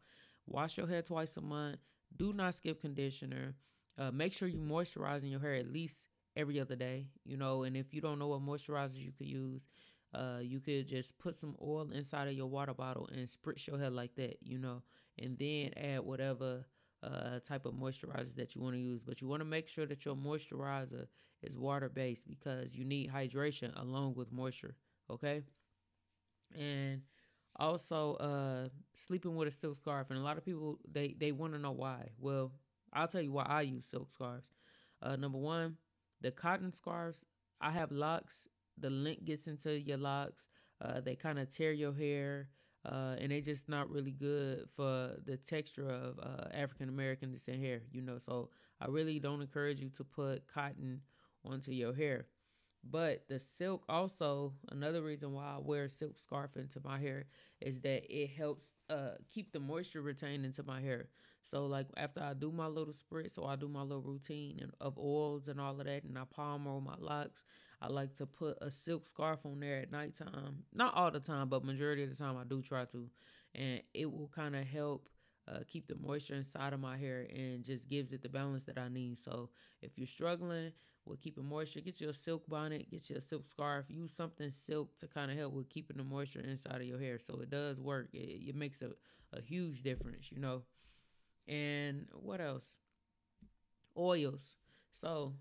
Wash 0.46 0.78
your 0.78 0.86
hair 0.86 1.02
twice 1.02 1.36
a 1.36 1.40
month. 1.40 1.78
Do 2.16 2.32
not 2.32 2.54
skip 2.54 2.80
conditioner. 2.80 3.56
Uh, 3.98 4.10
make 4.10 4.32
sure 4.32 4.48
you 4.48 4.60
moisturizing 4.60 5.30
your 5.30 5.40
hair 5.40 5.54
at 5.54 5.70
least 5.70 6.08
every 6.36 6.60
other 6.60 6.76
day. 6.76 7.08
You 7.24 7.36
know, 7.36 7.64
and 7.64 7.76
if 7.76 7.92
you 7.92 8.00
don't 8.00 8.18
know 8.18 8.28
what 8.28 8.40
moisturizers 8.40 8.96
you 8.96 9.12
could 9.12 9.26
use, 9.26 9.66
uh, 10.14 10.38
you 10.42 10.60
could 10.60 10.86
just 10.86 11.18
put 11.18 11.34
some 11.34 11.56
oil 11.62 11.88
inside 11.92 12.28
of 12.28 12.34
your 12.34 12.46
water 12.46 12.74
bottle 12.74 13.08
and 13.12 13.26
spritz 13.28 13.66
your 13.66 13.78
hair 13.78 13.90
like 13.90 14.14
that. 14.16 14.38
You 14.42 14.58
know, 14.58 14.82
and 15.18 15.38
then 15.38 15.72
add 15.76 16.00
whatever 16.00 16.64
uh, 17.02 17.38
type 17.40 17.66
of 17.66 17.74
moisturizers 17.74 18.34
that 18.36 18.54
you 18.54 18.60
want 18.60 18.74
to 18.74 18.80
use. 18.80 19.02
But 19.02 19.20
you 19.20 19.28
want 19.28 19.40
to 19.40 19.44
make 19.44 19.68
sure 19.68 19.86
that 19.86 20.04
your 20.04 20.16
moisturizer 20.16 21.06
is 21.42 21.56
water 21.56 21.88
based 21.88 22.26
because 22.28 22.74
you 22.74 22.84
need 22.84 23.10
hydration 23.12 23.78
along 23.80 24.14
with 24.14 24.32
moisture. 24.32 24.74
Okay. 25.10 25.42
And 26.58 27.02
also 27.56 28.14
uh, 28.14 28.68
sleeping 28.94 29.36
with 29.36 29.48
a 29.48 29.50
silk 29.50 29.76
scarf. 29.76 30.08
And 30.10 30.18
a 30.18 30.22
lot 30.22 30.38
of 30.38 30.44
people 30.44 30.78
they 30.90 31.14
they 31.18 31.32
want 31.32 31.52
to 31.54 31.58
know 31.58 31.72
why. 31.72 32.10
Well, 32.18 32.52
I'll 32.92 33.08
tell 33.08 33.22
you 33.22 33.32
why 33.32 33.44
I 33.44 33.62
use 33.62 33.86
silk 33.86 34.10
scarves. 34.10 34.46
Uh, 35.02 35.16
number 35.16 35.38
one, 35.38 35.76
the 36.20 36.30
cotton 36.30 36.72
scarves. 36.72 37.24
I 37.60 37.70
have 37.72 37.92
locks. 37.92 38.48
The 38.80 38.90
lint 38.90 39.24
gets 39.24 39.46
into 39.46 39.78
your 39.78 39.98
locks. 39.98 40.48
Uh, 40.80 41.00
they 41.00 41.16
kind 41.16 41.38
of 41.38 41.52
tear 41.52 41.72
your 41.72 41.92
hair 41.92 42.48
uh, 42.84 43.16
and 43.18 43.32
they 43.32 43.40
just 43.40 43.68
not 43.68 43.90
really 43.90 44.12
good 44.12 44.68
for 44.76 45.16
the 45.24 45.36
texture 45.36 45.88
of 45.90 46.18
uh, 46.20 46.48
African 46.54 46.88
American 46.88 47.30
descent 47.32 47.60
hair, 47.60 47.82
you 47.90 48.00
know. 48.02 48.18
So 48.18 48.50
I 48.80 48.86
really 48.86 49.18
don't 49.18 49.42
encourage 49.42 49.80
you 49.80 49.90
to 49.90 50.04
put 50.04 50.46
cotton 50.46 51.00
onto 51.44 51.72
your 51.72 51.94
hair. 51.94 52.26
But 52.88 53.28
the 53.28 53.40
silk 53.40 53.84
also 53.88 54.54
another 54.70 55.02
reason 55.02 55.32
why 55.32 55.56
I 55.56 55.58
wear 55.58 55.84
a 55.84 55.90
silk 55.90 56.16
scarf 56.16 56.56
into 56.56 56.80
my 56.82 56.98
hair 56.98 57.26
is 57.60 57.80
that 57.80 58.04
it 58.08 58.30
helps 58.30 58.74
uh, 58.88 59.16
keep 59.30 59.52
the 59.52 59.60
moisture 59.60 60.00
retained 60.00 60.44
into 60.46 60.62
my 60.62 60.80
hair. 60.80 61.08
So 61.42 61.66
like 61.66 61.86
after 61.96 62.22
I 62.22 62.34
do 62.34 62.52
my 62.52 62.66
little 62.66 62.94
spritz, 62.94 63.32
so 63.32 63.44
I 63.44 63.56
do 63.56 63.68
my 63.68 63.82
little 63.82 64.02
routine 64.02 64.70
of 64.80 64.96
oils 64.98 65.48
and 65.48 65.60
all 65.60 65.78
of 65.78 65.86
that, 65.86 66.04
and 66.04 66.16
I 66.18 66.22
palm 66.30 66.66
roll 66.66 66.80
my 66.80 66.94
locks. 66.98 67.42
I 67.80 67.88
like 67.88 68.14
to 68.16 68.26
put 68.26 68.58
a 68.60 68.70
silk 68.70 69.04
scarf 69.06 69.40
on 69.44 69.60
there 69.60 69.78
at 69.80 69.92
nighttime. 69.92 70.64
Not 70.74 70.94
all 70.94 71.10
the 71.10 71.20
time, 71.20 71.48
but 71.48 71.64
majority 71.64 72.02
of 72.02 72.10
the 72.10 72.16
time 72.16 72.36
I 72.36 72.44
do 72.44 72.60
try 72.60 72.84
to. 72.86 73.08
And 73.54 73.82
it 73.94 74.10
will 74.10 74.30
kind 74.34 74.56
of 74.56 74.66
help 74.66 75.08
uh, 75.46 75.60
keep 75.66 75.86
the 75.88 75.94
moisture 75.94 76.34
inside 76.34 76.72
of 76.72 76.80
my 76.80 76.96
hair 76.96 77.26
and 77.34 77.64
just 77.64 77.88
gives 77.88 78.12
it 78.12 78.22
the 78.22 78.28
balance 78.28 78.64
that 78.64 78.78
I 78.78 78.88
need. 78.88 79.18
So 79.18 79.50
if 79.80 79.96
you're 79.96 80.06
struggling 80.06 80.72
with 81.06 81.20
keeping 81.20 81.48
moisture, 81.48 81.80
get 81.80 82.00
you 82.00 82.08
a 82.08 82.14
silk 82.14 82.46
bonnet, 82.48 82.90
get 82.90 83.08
you 83.10 83.16
a 83.16 83.20
silk 83.20 83.46
scarf, 83.46 83.86
use 83.88 84.12
something 84.12 84.50
silk 84.50 84.94
to 84.96 85.06
kind 85.06 85.30
of 85.30 85.38
help 85.38 85.54
with 85.54 85.68
keeping 85.68 85.96
the 85.96 86.04
moisture 86.04 86.40
inside 86.40 86.80
of 86.80 86.86
your 86.86 86.98
hair. 86.98 87.18
So 87.18 87.38
it 87.40 87.48
does 87.50 87.80
work. 87.80 88.08
It, 88.12 88.48
it 88.48 88.54
makes 88.56 88.82
a, 88.82 88.90
a 89.32 89.40
huge 89.40 89.82
difference, 89.82 90.30
you 90.32 90.38
know. 90.40 90.62
And 91.48 92.06
what 92.12 92.40
else? 92.40 92.78
Oils. 93.96 94.56
So 94.92 95.34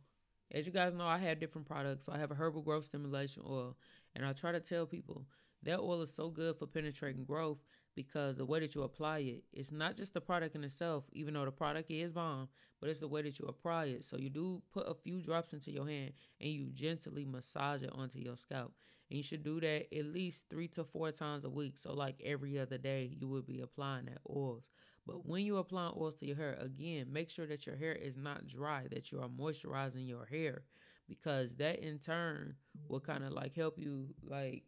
as 0.51 0.65
you 0.65 0.71
guys 0.71 0.94
know, 0.94 1.05
I 1.05 1.17
have 1.17 1.39
different 1.39 1.67
products. 1.67 2.05
So 2.05 2.13
I 2.13 2.17
have 2.17 2.31
a 2.31 2.35
herbal 2.35 2.61
growth 2.61 2.85
stimulation 2.85 3.44
oil, 3.47 3.75
and 4.15 4.25
I 4.25 4.33
try 4.33 4.51
to 4.51 4.59
tell 4.59 4.85
people 4.85 5.25
that 5.63 5.79
oil 5.79 6.01
is 6.01 6.13
so 6.13 6.29
good 6.29 6.57
for 6.57 6.67
penetrating 6.67 7.25
growth 7.25 7.57
because 7.95 8.38
the 8.38 8.45
way 8.45 8.59
that 8.59 8.75
you 8.75 8.83
apply 8.83 9.19
it, 9.19 9.43
it's 9.51 9.72
not 9.72 9.95
just 9.95 10.13
the 10.13 10.22
product 10.22 10.55
in 10.55 10.63
itself, 10.63 11.05
even 11.13 11.33
though 11.33 11.45
the 11.45 11.51
product 11.51 11.89
is 11.89 12.13
bomb, 12.13 12.48
but 12.79 12.89
it's 12.89 13.00
the 13.00 13.07
way 13.07 13.24
that 13.24 13.39
you 13.39 13.45
apply 13.48 13.86
it. 13.86 14.05
So 14.05 14.17
you 14.17 14.29
do 14.29 14.62
put 14.72 14.88
a 14.88 14.93
few 14.93 15.19
drops 15.19 15.53
into 15.53 15.72
your 15.72 15.88
hand 15.88 16.13
and 16.39 16.51
you 16.51 16.67
gently 16.67 17.25
massage 17.25 17.81
it 17.81 17.91
onto 17.91 18.19
your 18.19 18.38
scalp. 18.38 18.74
And 19.10 19.17
you 19.17 19.24
should 19.24 19.43
do 19.43 19.60
that 19.62 19.88
at 19.98 20.05
least 20.05 20.45
three 20.50 20.67
to 20.69 20.83
four 20.83 21.12
times 21.12 21.43
a 21.43 21.50
week. 21.50 21.77
So 21.77 21.93
like 21.93 22.22
every 22.24 22.60
other 22.60 22.77
day, 22.77 23.12
you 23.19 23.27
would 23.27 23.48
be 23.48 23.62
applying 23.62 24.05
that 24.05 24.19
oils. 24.29 24.69
But 25.07 25.25
when 25.25 25.45
you 25.45 25.57
apply 25.57 25.91
oils 25.97 26.15
to 26.15 26.25
your 26.25 26.35
hair, 26.35 26.57
again, 26.59 27.07
make 27.09 27.29
sure 27.29 27.47
that 27.47 27.65
your 27.65 27.77
hair 27.77 27.93
is 27.93 28.17
not 28.17 28.45
dry, 28.45 28.87
that 28.91 29.11
you 29.11 29.21
are 29.21 29.29
moisturizing 29.29 30.07
your 30.07 30.25
hair 30.25 30.63
because 31.07 31.55
that 31.55 31.79
in 31.79 31.97
turn 31.97 32.55
will 32.89 32.99
kind 32.99 33.23
of 33.23 33.31
like 33.31 33.55
help 33.55 33.79
you 33.79 34.09
like 34.21 34.63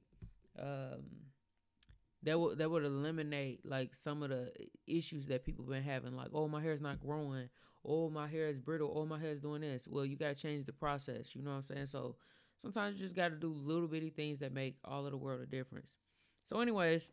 um 0.57 1.03
that 2.23 2.39
would 2.39 2.57
that 2.57 2.71
would 2.71 2.85
eliminate 2.85 3.65
like 3.65 3.93
some 3.93 4.23
of 4.23 4.29
the 4.29 4.51
issues 4.87 5.27
that 5.27 5.45
people 5.45 5.65
been 5.65 5.83
having 5.83 6.15
like 6.15 6.29
oh 6.33 6.47
my 6.47 6.61
hair 6.61 6.71
is 6.71 6.81
not 6.81 6.99
growing. 7.01 7.49
Oh 7.85 8.09
my 8.09 8.27
hair 8.27 8.47
is 8.47 8.59
brittle. 8.59 8.93
Oh 8.95 9.05
my 9.05 9.19
hair 9.19 9.31
is 9.31 9.41
doing 9.41 9.61
this. 9.61 9.87
Well 9.89 10.05
you 10.05 10.15
got 10.15 10.35
to 10.35 10.41
change 10.41 10.65
the 10.65 10.73
process 10.73 11.35
you 11.35 11.41
know 11.41 11.51
what 11.51 11.57
i'm 11.57 11.61
saying? 11.63 11.85
So 11.87 12.15
sometimes 12.61 12.95
you 12.95 13.05
just 13.05 13.15
got 13.15 13.29
to 13.29 13.35
do 13.35 13.53
little 13.53 13.87
bitty 13.87 14.09
things 14.09 14.39
that 14.39 14.53
make 14.53 14.77
all 14.85 15.05
of 15.05 15.11
the 15.11 15.17
world 15.17 15.41
a 15.41 15.45
difference. 15.45 15.97
So 16.43 16.61
anyways 16.61 17.11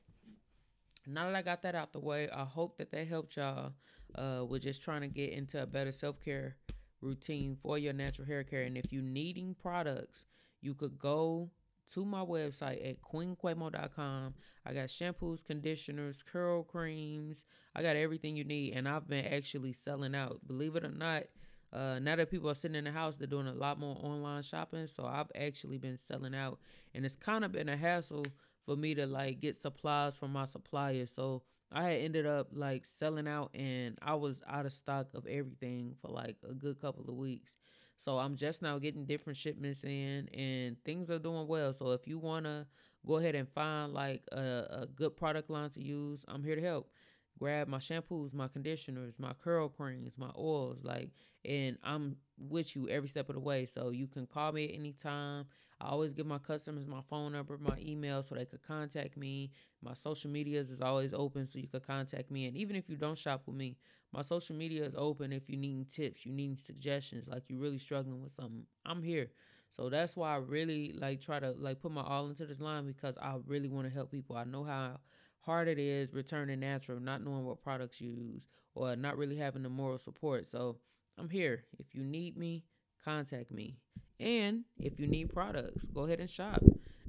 now 1.06 1.26
that 1.26 1.36
I 1.36 1.42
got 1.42 1.62
that 1.62 1.74
out 1.74 1.92
the 1.92 2.00
way, 2.00 2.28
I 2.28 2.44
hope 2.44 2.78
that 2.78 2.90
that 2.90 3.06
helped 3.06 3.36
y'all 3.36 3.72
uh, 4.14 4.44
with 4.44 4.62
just 4.62 4.82
trying 4.82 5.02
to 5.02 5.08
get 5.08 5.30
into 5.30 5.62
a 5.62 5.66
better 5.66 5.92
self 5.92 6.20
care 6.24 6.56
routine 7.00 7.56
for 7.62 7.78
your 7.78 7.92
natural 7.92 8.26
hair 8.26 8.44
care. 8.44 8.62
And 8.62 8.76
if 8.76 8.92
you're 8.92 9.02
needing 9.02 9.54
products, 9.54 10.26
you 10.60 10.74
could 10.74 10.98
go 10.98 11.50
to 11.92 12.04
my 12.04 12.20
website 12.20 12.88
at 12.88 13.00
queenquemo.com. 13.00 14.34
I 14.64 14.72
got 14.72 14.88
shampoos, 14.88 15.44
conditioners, 15.44 16.22
curl 16.22 16.64
creams. 16.64 17.44
I 17.74 17.82
got 17.82 17.96
everything 17.96 18.36
you 18.36 18.44
need. 18.44 18.74
And 18.74 18.88
I've 18.88 19.08
been 19.08 19.24
actually 19.24 19.72
selling 19.72 20.14
out. 20.14 20.40
Believe 20.46 20.74
it 20.76 20.84
or 20.84 20.90
not, 20.90 21.24
uh, 21.72 21.98
now 22.00 22.16
that 22.16 22.30
people 22.30 22.50
are 22.50 22.54
sitting 22.54 22.76
in 22.76 22.84
the 22.84 22.90
house, 22.90 23.16
they're 23.16 23.26
doing 23.26 23.46
a 23.46 23.52
lot 23.52 23.78
more 23.78 23.96
online 24.02 24.42
shopping. 24.42 24.86
So 24.86 25.04
I've 25.04 25.30
actually 25.40 25.78
been 25.78 25.96
selling 25.96 26.34
out. 26.34 26.58
And 26.94 27.04
it's 27.04 27.16
kind 27.16 27.44
of 27.44 27.52
been 27.52 27.68
a 27.68 27.76
hassle 27.76 28.24
for 28.66 28.76
me 28.76 28.94
to 28.94 29.06
like 29.06 29.40
get 29.40 29.56
supplies 29.56 30.16
from 30.16 30.32
my 30.32 30.44
suppliers. 30.44 31.12
So 31.12 31.42
I 31.72 31.84
had 31.84 32.00
ended 32.00 32.26
up 32.26 32.48
like 32.52 32.84
selling 32.84 33.26
out 33.28 33.50
and 33.54 33.98
I 34.02 34.14
was 34.14 34.42
out 34.46 34.66
of 34.66 34.72
stock 34.72 35.08
of 35.14 35.26
everything 35.26 35.94
for 36.02 36.08
like 36.08 36.36
a 36.48 36.52
good 36.52 36.80
couple 36.80 37.08
of 37.08 37.14
weeks. 37.14 37.56
So 37.96 38.18
I'm 38.18 38.36
just 38.36 38.60
now 38.60 38.78
getting 38.78 39.06
different 39.06 39.38
shipments 39.38 39.82
in 39.84 40.28
and 40.34 40.76
things 40.84 41.10
are 41.10 41.18
doing 41.18 41.48
well. 41.48 41.72
So 41.72 41.92
if 41.92 42.06
you 42.06 42.18
want 42.18 42.44
to 42.44 42.66
go 43.06 43.16
ahead 43.16 43.34
and 43.34 43.48
find 43.48 43.94
like 43.94 44.22
a, 44.32 44.82
a 44.82 44.86
good 44.94 45.16
product 45.16 45.48
line 45.48 45.70
to 45.70 45.82
use. 45.82 46.24
I'm 46.28 46.42
here 46.42 46.56
to 46.56 46.62
help. 46.62 46.90
Grab 47.38 47.68
my 47.68 47.78
shampoos, 47.78 48.34
my 48.34 48.48
conditioners, 48.48 49.18
my 49.18 49.32
curl 49.34 49.68
creams, 49.68 50.18
my 50.18 50.30
oils, 50.38 50.82
like, 50.82 51.10
and 51.44 51.76
I'm 51.84 52.16
with 52.38 52.74
you 52.74 52.88
every 52.88 53.08
step 53.08 53.28
of 53.28 53.34
the 53.34 53.40
way. 53.40 53.66
So 53.66 53.90
you 53.90 54.06
can 54.06 54.26
call 54.26 54.52
me 54.52 54.70
at 54.70 54.74
any 54.74 54.92
time. 54.92 55.44
I 55.80 55.88
always 55.88 56.12
give 56.12 56.26
my 56.26 56.38
customers 56.38 56.86
my 56.86 57.02
phone 57.10 57.32
number, 57.32 57.58
my 57.58 57.76
email, 57.78 58.22
so 58.22 58.34
they 58.34 58.46
could 58.46 58.62
contact 58.66 59.16
me. 59.16 59.50
My 59.82 59.92
social 59.92 60.30
medias 60.30 60.70
is 60.70 60.80
always 60.80 61.12
open, 61.12 61.46
so 61.46 61.58
you 61.58 61.68
could 61.68 61.86
contact 61.86 62.30
me. 62.30 62.46
And 62.46 62.56
even 62.56 62.76
if 62.76 62.88
you 62.88 62.96
don't 62.96 63.18
shop 63.18 63.42
with 63.46 63.56
me, 63.56 63.76
my 64.12 64.22
social 64.22 64.56
media 64.56 64.84
is 64.84 64.94
open. 64.96 65.32
If 65.32 65.50
you 65.50 65.58
need 65.58 65.90
tips, 65.90 66.24
you 66.24 66.32
need 66.32 66.58
suggestions, 66.58 67.28
like 67.28 67.44
you're 67.48 67.58
really 67.58 67.78
struggling 67.78 68.22
with 68.22 68.32
something, 68.32 68.64
I'm 68.86 69.02
here. 69.02 69.30
So 69.68 69.90
that's 69.90 70.16
why 70.16 70.34
I 70.34 70.36
really 70.36 70.94
like 70.98 71.20
try 71.20 71.38
to 71.38 71.50
like 71.58 71.80
put 71.80 71.92
my 71.92 72.02
all 72.02 72.26
into 72.28 72.46
this 72.46 72.60
line 72.60 72.86
because 72.86 73.18
I 73.20 73.34
really 73.46 73.68
want 73.68 73.86
to 73.86 73.92
help 73.92 74.10
people. 74.10 74.36
I 74.36 74.44
know 74.44 74.64
how 74.64 75.00
hard 75.40 75.68
it 75.68 75.78
is 75.78 76.14
returning 76.14 76.60
natural, 76.60 77.00
not 77.00 77.22
knowing 77.22 77.44
what 77.44 77.62
products 77.62 78.00
you 78.00 78.10
use, 78.10 78.46
or 78.74 78.96
not 78.96 79.18
really 79.18 79.36
having 79.36 79.62
the 79.62 79.68
moral 79.68 79.98
support. 79.98 80.46
So 80.46 80.78
I'm 81.18 81.28
here. 81.28 81.64
If 81.78 81.94
you 81.94 82.02
need 82.02 82.36
me, 82.36 82.64
contact 83.04 83.50
me. 83.50 83.76
And 84.18 84.64
if 84.78 84.98
you 84.98 85.06
need 85.06 85.32
products, 85.32 85.86
go 85.86 86.02
ahead 86.02 86.20
and 86.20 86.30
shop. 86.30 86.62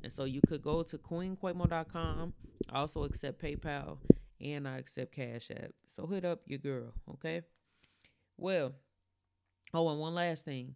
And 0.04 0.12
so 0.12 0.26
you 0.26 0.42
could 0.48 0.62
go 0.62 0.84
to 0.84 0.98
queenquemo.com. 0.98 2.34
I 2.70 2.80
also 2.80 3.04
accept 3.04 3.42
PayPal 3.42 3.98
and 4.42 4.68
I 4.68 4.78
accept 4.78 5.14
Cash 5.14 5.52
App. 5.52 5.72
So 5.86 6.06
hit 6.06 6.26
up 6.26 6.42
your 6.46 6.60
girl, 6.60 6.94
okay? 7.14 7.42
Well, 8.38 8.74
oh, 9.74 9.90
and 9.90 10.00
one 10.00 10.14
last 10.14 10.46
thing 10.46 10.76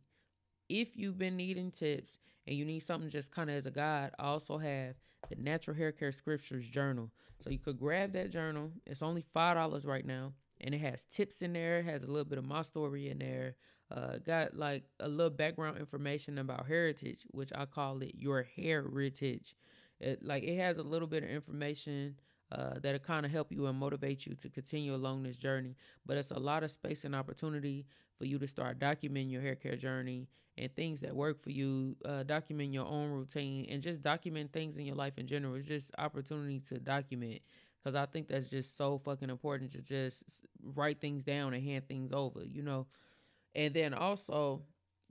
if 0.71 0.95
you've 0.95 1.17
been 1.17 1.35
needing 1.35 1.69
tips 1.69 2.17
and 2.47 2.55
you 2.55 2.65
need 2.65 2.79
something 2.79 3.09
just 3.09 3.31
kind 3.31 3.49
of 3.49 3.57
as 3.57 3.65
a 3.65 3.71
guide, 3.71 4.11
I 4.17 4.23
also 4.23 4.57
have 4.57 4.95
the 5.29 5.35
Natural 5.35 5.75
Hair 5.75 5.91
Care 5.93 6.11
Scriptures 6.11 6.67
Journal. 6.67 7.11
So 7.39 7.49
you 7.49 7.59
could 7.59 7.79
grab 7.79 8.13
that 8.13 8.31
journal. 8.31 8.71
It's 8.85 9.01
only 9.01 9.25
$5 9.35 9.85
right 9.85 10.05
now. 10.05 10.33
And 10.61 10.75
it 10.75 10.79
has 10.79 11.05
tips 11.05 11.41
in 11.41 11.53
there, 11.53 11.79
it 11.79 11.85
has 11.85 12.03
a 12.03 12.07
little 12.07 12.25
bit 12.25 12.37
of 12.37 12.45
my 12.45 12.61
story 12.61 13.09
in 13.09 13.19
there. 13.19 13.55
Uh, 13.91 14.17
got 14.25 14.55
like 14.55 14.83
a 15.01 15.07
little 15.07 15.29
background 15.29 15.77
information 15.77 16.37
about 16.37 16.67
heritage, 16.67 17.25
which 17.31 17.51
I 17.53 17.65
call 17.65 18.01
it 18.01 18.13
your 18.15 18.43
heritage. 18.55 19.55
It 19.99 20.23
like 20.23 20.43
it 20.43 20.57
has 20.57 20.77
a 20.77 20.83
little 20.83 21.07
bit 21.07 21.23
of 21.23 21.29
information 21.29 22.15
uh, 22.51 22.75
that'll 22.81 22.99
kind 22.99 23.25
of 23.25 23.31
help 23.31 23.51
you 23.51 23.65
and 23.67 23.77
motivate 23.77 24.25
you 24.25 24.35
to 24.35 24.49
continue 24.49 24.95
along 24.95 25.23
this 25.23 25.37
journey. 25.37 25.75
But 26.05 26.17
it's 26.17 26.31
a 26.31 26.39
lot 26.39 26.63
of 26.63 26.71
space 26.71 27.03
and 27.03 27.15
opportunity 27.15 27.85
for 28.17 28.25
you 28.25 28.39
to 28.39 28.47
start 28.47 28.79
documenting 28.79 29.31
your 29.31 29.41
hair 29.41 29.55
care 29.55 29.75
journey 29.75 30.29
and 30.57 30.73
things 30.75 31.01
that 31.01 31.15
work 31.15 31.41
for 31.43 31.49
you. 31.51 31.97
Uh, 32.05 32.23
document 32.23 32.73
your 32.73 32.85
own 32.85 33.11
routine 33.11 33.65
and 33.69 33.81
just 33.81 34.01
document 34.01 34.53
things 34.53 34.77
in 34.77 34.85
your 34.85 34.95
life 34.95 35.17
in 35.17 35.27
general. 35.27 35.55
It's 35.55 35.67
just 35.67 35.91
opportunity 35.97 36.59
to 36.61 36.79
document 36.79 37.41
because 37.83 37.95
I 37.95 38.05
think 38.05 38.27
that's 38.27 38.47
just 38.47 38.77
so 38.77 38.97
fucking 38.99 39.29
important 39.29 39.71
to 39.73 39.81
just 39.81 40.23
write 40.63 41.01
things 41.01 41.23
down 41.23 41.53
and 41.53 41.63
hand 41.63 41.87
things 41.87 42.11
over, 42.13 42.43
you 42.43 42.61
know. 42.61 42.87
And 43.55 43.73
then 43.73 43.93
also, 43.93 44.63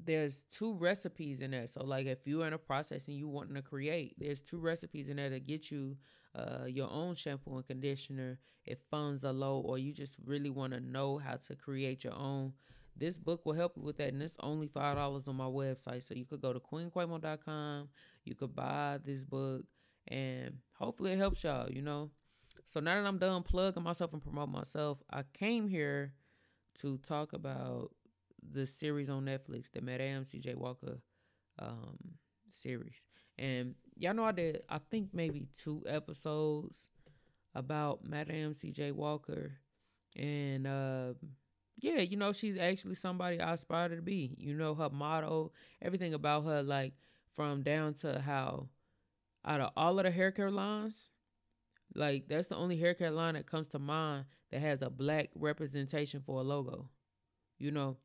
there's 0.05 0.45
two 0.45 0.75
recipes 0.75 1.41
in 1.41 1.51
there. 1.51 1.67
So 1.67 1.85
like 1.85 2.07
if 2.07 2.27
you're 2.27 2.47
in 2.47 2.53
a 2.53 2.59
process 2.59 3.09
and 3.09 3.17
you 3.17 3.29
wanting 3.29 3.55
to 3.55 3.63
create, 3.63 4.15
there's 4.19 4.43
two 4.43 4.59
recipes 4.59 5.09
in 5.09 5.17
there 5.17 5.31
to 5.31 5.41
get 5.41 5.71
you 5.71 5.97
uh, 6.35 6.65
your 6.67 6.91
own 6.91 7.15
shampoo 7.15 7.57
and 7.57 7.67
conditioner 7.67 8.39
if 8.65 8.79
funds 8.91 9.25
are 9.25 9.33
low 9.33 9.61
or 9.61 9.79
you 9.79 9.93
just 9.93 10.17
really 10.25 10.51
want 10.51 10.73
to 10.73 10.81
know 10.81 11.19
how 11.19 11.37
to 11.37 11.57
create 11.57 12.05
your 12.05 12.15
own. 12.15 12.53
This 12.97 13.19
book 13.19 13.47
will 13.47 13.55
help 13.55 13.77
you 13.77 13.83
with 13.83 13.97
that, 13.97 14.13
and 14.13 14.23
it's 14.23 14.37
only 14.41 14.67
five 14.67 14.97
dollars 14.97 15.27
on 15.27 15.37
my 15.37 15.47
website. 15.47 16.03
So 16.03 16.15
you 16.15 16.27
could 16.27 16.43
go 16.43 16.53
to 16.53 16.61
queenquemo.com. 16.61 17.89
You 18.25 18.35
could 18.35 18.55
buy 18.55 18.99
this 19.03 19.25
book, 19.25 19.63
and 20.09 20.59
hopefully 20.73 21.13
it 21.13 21.19
helps 21.19 21.43
y'all. 21.43 21.71
You 21.71 21.83
know. 21.83 22.11
So 22.67 22.79
now 22.81 23.01
that 23.01 23.09
I'm 23.09 23.19
done 23.19 23.43
plugging 23.43 23.83
myself 23.83 24.13
and 24.13 24.23
promote 24.23 24.51
myself, 24.51 24.99
I 25.11 25.23
came 25.33 25.67
here 25.67 26.13
to 26.81 26.99
talk 26.99 27.33
about 27.33 27.93
the 28.53 28.67
series 28.67 29.11
on 29.11 29.25
Netflix, 29.25 29.71
the 29.71 29.81
Madam 29.81 30.25
C.J. 30.25 30.55
Walker 30.55 30.99
um, 31.59 31.97
series. 32.51 33.07
And 33.39 33.75
y'all 33.97 34.15
know 34.15 34.25
I 34.25 34.33
did, 34.33 34.63
I 34.69 34.79
think 34.91 35.11
maybe 35.13 35.49
two 35.53 35.83
episodes 35.87 36.91
about 37.55 38.05
Madam 38.05 38.55
C.J. 38.55 38.93
Walker. 38.93 39.53
And 40.17 40.67
uh, 40.67 41.13
yeah, 41.79 42.01
you 42.01 42.17
know, 42.17 42.33
she's 42.33 42.59
actually 42.59 42.95
somebody 42.95 43.41
I 43.41 43.53
aspire 43.53 43.89
to 43.89 44.03
be. 44.03 44.35
You 44.39 44.55
know, 44.55 44.75
her 44.75 44.91
motto, 44.91 45.53
everything 45.81 46.15
about 46.15 46.45
her, 46.45 46.63
like 46.63 46.93
from 47.35 47.63
down 47.63 47.95
to 47.95 48.21
how 48.21 48.69
out 49.45 49.61
of 49.61 49.71
all 49.77 49.99
of 49.99 50.05
the 50.05 50.11
hair 50.11 50.31
care 50.31 50.51
lines, 50.51 51.09
like 51.95 52.29
that's 52.29 52.49
the 52.49 52.57
only 52.57 52.77
hair 52.77 52.95
care 52.95 53.11
line 53.11 53.35
that 53.35 53.47
comes 53.47 53.69
to 53.69 53.79
mind 53.79 54.27
that 54.51 54.61
has 54.61 54.83
a 54.83 54.91
black 54.91 55.31
representation 55.35 56.23
for 56.25 56.41
a 56.41 56.45
logo. 56.45 56.89
You 57.59 57.71
know, 57.71 57.97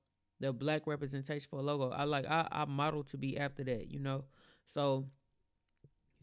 the 0.46 0.54
black 0.54 0.86
representation 0.86 1.48
for 1.50 1.60
a 1.60 1.64
logo. 1.64 1.90
I 1.90 2.04
like 2.04 2.26
I, 2.28 2.48
I 2.52 2.66
model 2.66 3.04
to 3.06 3.18
be 3.18 3.38
after 3.38 3.64
that, 3.64 3.90
you 3.92 4.00
know. 4.00 4.26
So 4.68 5.06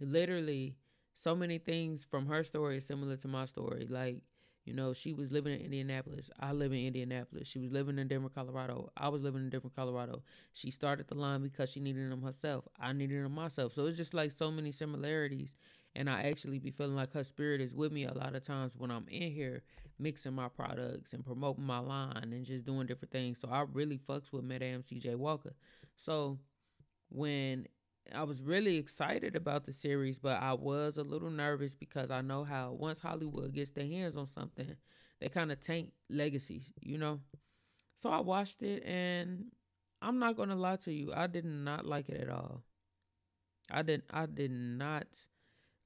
literally 0.00 0.76
so 1.14 1.34
many 1.34 1.58
things 1.58 2.04
from 2.04 2.26
her 2.26 2.42
story 2.42 2.78
is 2.78 2.86
similar 2.86 3.16
to 3.16 3.28
my 3.28 3.44
story. 3.44 3.86
Like, 3.88 4.22
you 4.64 4.72
know, 4.72 4.94
she 4.94 5.12
was 5.12 5.30
living 5.30 5.52
in 5.52 5.60
Indianapolis. 5.60 6.30
I 6.40 6.52
live 6.52 6.72
in 6.72 6.78
Indianapolis. 6.86 7.48
She 7.48 7.58
was 7.58 7.70
living 7.70 7.98
in 7.98 8.08
Denver, 8.08 8.30
Colorado. 8.30 8.90
I 8.96 9.08
was 9.08 9.22
living 9.22 9.42
in 9.42 9.50
Denver, 9.50 9.68
Colorado. 9.74 10.22
She 10.54 10.70
started 10.70 11.08
the 11.08 11.14
line 11.16 11.42
because 11.42 11.68
she 11.70 11.80
needed 11.80 12.10
them 12.10 12.22
herself. 12.22 12.64
I 12.80 12.92
needed 12.94 13.24
them 13.24 13.34
myself. 13.34 13.74
So 13.74 13.84
it's 13.86 13.96
just 13.96 14.14
like 14.14 14.32
so 14.32 14.50
many 14.50 14.72
similarities. 14.72 15.54
And 15.94 16.08
I 16.08 16.22
actually 16.22 16.58
be 16.58 16.70
feeling 16.70 16.96
like 16.96 17.12
her 17.12 17.24
spirit 17.24 17.60
is 17.60 17.74
with 17.74 17.92
me 17.92 18.04
a 18.04 18.14
lot 18.14 18.34
of 18.34 18.42
times 18.42 18.74
when 18.76 18.90
I'm 18.90 19.06
in 19.08 19.30
here 19.30 19.62
mixing 19.98 20.32
my 20.32 20.48
products 20.48 21.12
and 21.12 21.24
promoting 21.24 21.64
my 21.64 21.78
line 21.78 22.32
and 22.32 22.44
just 22.44 22.64
doing 22.64 22.86
different 22.86 23.12
things. 23.12 23.38
So 23.40 23.48
I 23.50 23.64
really 23.72 23.98
fucks 23.98 24.32
with 24.32 24.44
Madam 24.44 24.82
CJ 24.82 25.16
Walker. 25.16 25.54
So 25.96 26.38
when 27.10 27.66
I 28.14 28.22
was 28.24 28.42
really 28.42 28.78
excited 28.78 29.36
about 29.36 29.64
the 29.64 29.72
series, 29.72 30.18
but 30.18 30.40
I 30.40 30.54
was 30.54 30.96
a 30.96 31.02
little 31.02 31.30
nervous 31.30 31.74
because 31.74 32.10
I 32.10 32.22
know 32.22 32.42
how 32.44 32.72
once 32.72 33.00
Hollywood 33.00 33.52
gets 33.52 33.70
their 33.70 33.86
hands 33.86 34.16
on 34.16 34.26
something, 34.26 34.74
they 35.20 35.28
kind 35.28 35.52
of 35.52 35.60
tank 35.60 35.92
legacies, 36.08 36.72
you 36.80 36.98
know? 36.98 37.20
So 37.94 38.10
I 38.10 38.20
watched 38.20 38.62
it 38.62 38.82
and 38.84 39.52
I'm 40.00 40.18
not 40.18 40.36
gonna 40.36 40.56
lie 40.56 40.76
to 40.76 40.92
you, 40.92 41.12
I 41.14 41.26
did 41.26 41.44
not 41.44 41.86
like 41.86 42.08
it 42.08 42.20
at 42.20 42.30
all. 42.30 42.62
I 43.70 43.82
didn't 43.82 44.04
I 44.10 44.26
did 44.26 44.50
not 44.50 45.06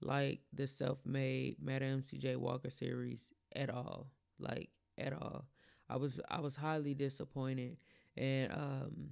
like 0.01 0.41
the 0.53 0.67
self-made 0.67 1.57
Madam 1.63 2.03
CJ 2.03 2.37
Walker 2.37 2.71
series 2.71 3.31
at 3.55 3.71
all. 3.71 4.09
Like 4.39 4.71
at 4.99 5.13
all. 5.13 5.47
I 5.89 5.97
was 5.97 6.21
I 6.29 6.41
was 6.41 6.57
highly 6.57 6.95
disappointed 6.95 7.77
and 8.17 8.53
um 8.53 9.09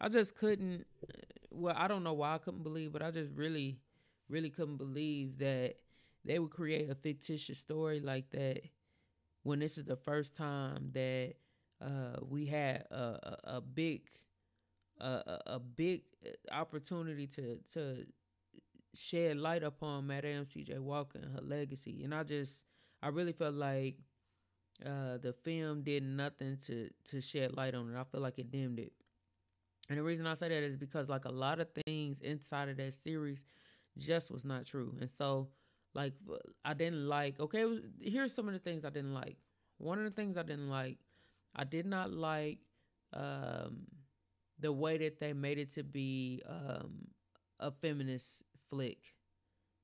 I 0.00 0.08
just 0.08 0.36
couldn't 0.36 0.86
well, 1.50 1.74
I 1.76 1.86
don't 1.86 2.02
know 2.02 2.14
why 2.14 2.34
I 2.34 2.38
couldn't 2.38 2.64
believe, 2.64 2.92
but 2.92 3.02
I 3.02 3.10
just 3.10 3.30
really 3.32 3.78
really 4.28 4.50
couldn't 4.50 4.78
believe 4.78 5.38
that 5.38 5.76
they 6.24 6.38
would 6.38 6.50
create 6.50 6.88
a 6.90 6.94
fictitious 6.94 7.58
story 7.58 8.00
like 8.00 8.30
that 8.30 8.62
when 9.42 9.58
this 9.58 9.76
is 9.76 9.84
the 9.84 9.96
first 9.96 10.34
time 10.34 10.90
that 10.92 11.34
uh, 11.80 12.16
we 12.26 12.46
had 12.46 12.86
a, 12.90 12.96
a, 12.96 13.38
a 13.56 13.60
big 13.60 14.02
a, 15.00 15.40
a 15.46 15.58
big 15.58 16.02
opportunity 16.50 17.26
to 17.26 17.58
to 17.72 18.06
shed 18.94 19.36
light 19.38 19.62
upon 19.62 20.06
Madam 20.06 20.44
C.J. 20.44 20.78
Walker 20.78 21.18
and 21.18 21.32
her 21.34 21.42
legacy. 21.42 22.02
And 22.04 22.14
I 22.14 22.22
just, 22.22 22.64
I 23.02 23.08
really 23.08 23.32
felt 23.32 23.54
like 23.54 23.96
uh, 24.84 25.18
the 25.18 25.34
film 25.44 25.82
did 25.82 26.02
nothing 26.02 26.58
to 26.66 26.90
to 27.06 27.20
shed 27.20 27.56
light 27.56 27.74
on 27.74 27.94
it. 27.94 27.98
I 27.98 28.04
feel 28.04 28.20
like 28.20 28.38
it 28.38 28.50
dimmed 28.50 28.78
it. 28.78 28.92
And 29.88 29.98
the 29.98 30.02
reason 30.02 30.26
I 30.26 30.34
say 30.34 30.48
that 30.48 30.62
is 30.62 30.76
because 30.76 31.08
like 31.08 31.24
a 31.26 31.30
lot 31.32 31.60
of 31.60 31.68
things 31.86 32.20
inside 32.20 32.68
of 32.68 32.76
that 32.78 32.94
series 32.94 33.44
just 33.98 34.30
was 34.30 34.44
not 34.44 34.64
true. 34.66 34.94
And 35.00 35.08
so 35.10 35.48
like 35.94 36.14
I 36.64 36.74
didn't 36.74 37.08
like 37.08 37.38
okay, 37.40 37.64
was, 37.64 37.80
here's 38.00 38.34
some 38.34 38.48
of 38.48 38.54
the 38.54 38.60
things 38.60 38.84
I 38.84 38.90
didn't 38.90 39.14
like. 39.14 39.36
One 39.78 39.98
of 39.98 40.04
the 40.04 40.10
things 40.10 40.36
I 40.36 40.42
didn't 40.42 40.70
like, 40.70 40.98
I 41.54 41.64
did 41.64 41.86
not 41.86 42.10
like 42.10 42.58
um 43.12 43.82
the 44.58 44.72
way 44.72 44.98
that 44.98 45.20
they 45.20 45.32
made 45.32 45.58
it 45.58 45.70
to 45.70 45.82
be 45.84 46.42
um 46.48 47.08
a 47.60 47.70
feminist 47.70 48.44
flick 48.74 48.98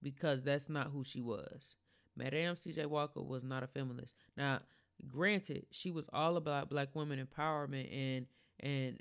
because 0.02 0.42
that's 0.42 0.68
not 0.68 0.88
who 0.88 1.04
she 1.04 1.20
was. 1.20 1.76
Madame 2.16 2.56
C.J. 2.56 2.86
Walker 2.86 3.22
was 3.22 3.44
not 3.44 3.62
a 3.62 3.68
feminist. 3.68 4.14
Now, 4.36 4.60
granted, 5.06 5.66
she 5.70 5.90
was 5.90 6.08
all 6.12 6.36
about 6.36 6.68
black 6.70 6.88
women 6.94 7.24
empowerment 7.24 7.88
and 7.92 8.26
and 8.58 9.00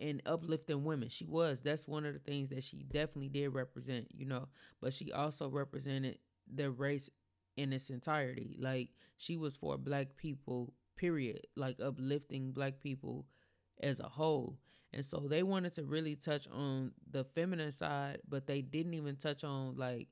and 0.00 0.22
uplifting 0.26 0.82
women. 0.82 1.08
She 1.08 1.26
was. 1.26 1.60
That's 1.60 1.86
one 1.86 2.04
of 2.04 2.14
the 2.14 2.20
things 2.20 2.48
that 2.50 2.64
she 2.64 2.82
definitely 2.82 3.28
did 3.28 3.48
represent, 3.48 4.08
you 4.12 4.26
know. 4.26 4.48
But 4.80 4.92
she 4.92 5.12
also 5.12 5.48
represented 5.48 6.18
the 6.52 6.70
race 6.70 7.08
in 7.56 7.72
its 7.72 7.90
entirety. 7.90 8.56
Like 8.58 8.88
she 9.16 9.36
was 9.36 9.56
for 9.56 9.78
black 9.78 10.16
people, 10.16 10.74
period. 10.96 11.46
Like 11.54 11.76
uplifting 11.80 12.50
black 12.52 12.80
people 12.80 13.26
as 13.80 14.00
a 14.00 14.08
whole. 14.08 14.58
And 14.92 15.04
so 15.04 15.26
they 15.28 15.42
wanted 15.42 15.72
to 15.74 15.84
really 15.84 16.16
touch 16.16 16.48
on 16.48 16.92
the 17.10 17.24
feminine 17.24 17.72
side, 17.72 18.18
but 18.28 18.46
they 18.46 18.60
didn't 18.60 18.94
even 18.94 19.16
touch 19.16 19.44
on 19.44 19.76
like 19.76 20.08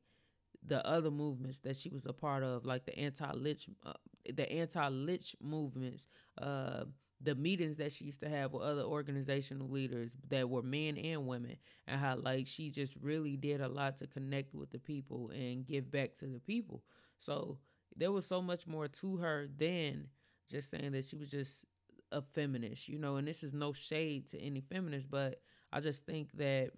the 0.64 0.84
other 0.86 1.10
movements 1.10 1.60
that 1.60 1.76
she 1.76 1.88
was 1.88 2.06
a 2.06 2.12
part 2.12 2.42
of, 2.42 2.64
like 2.64 2.84
the 2.84 2.96
anti-lynch, 2.98 3.68
uh, 3.84 3.92
the 4.32 4.50
anti-lynch 4.50 5.34
movements, 5.40 6.06
uh, 6.40 6.84
the 7.20 7.34
meetings 7.34 7.78
that 7.78 7.90
she 7.90 8.04
used 8.04 8.20
to 8.20 8.28
have 8.28 8.52
with 8.52 8.62
other 8.62 8.82
organizational 8.82 9.68
leaders 9.68 10.16
that 10.28 10.48
were 10.48 10.62
men 10.62 10.96
and 10.96 11.26
women, 11.26 11.56
and 11.88 12.00
how 12.00 12.16
like 12.16 12.46
she 12.46 12.70
just 12.70 12.96
really 13.00 13.36
did 13.36 13.60
a 13.60 13.68
lot 13.68 13.96
to 13.96 14.06
connect 14.06 14.54
with 14.54 14.70
the 14.70 14.78
people 14.78 15.30
and 15.30 15.66
give 15.66 15.90
back 15.90 16.14
to 16.14 16.26
the 16.26 16.38
people. 16.38 16.84
So 17.18 17.58
there 17.96 18.12
was 18.12 18.26
so 18.26 18.40
much 18.40 18.66
more 18.68 18.86
to 18.86 19.16
her 19.16 19.48
than 19.56 20.06
just 20.48 20.70
saying 20.70 20.92
that 20.92 21.04
she 21.04 21.16
was 21.16 21.30
just 21.30 21.64
a 22.12 22.22
feminist, 22.22 22.88
you 22.88 22.98
know. 22.98 23.16
And 23.16 23.26
this 23.26 23.42
is 23.42 23.54
no 23.54 23.72
shade 23.72 24.28
to 24.28 24.40
any 24.40 24.60
feminist, 24.60 25.10
but 25.10 25.40
I 25.72 25.80
just 25.80 26.06
think 26.06 26.30
that 26.34 26.70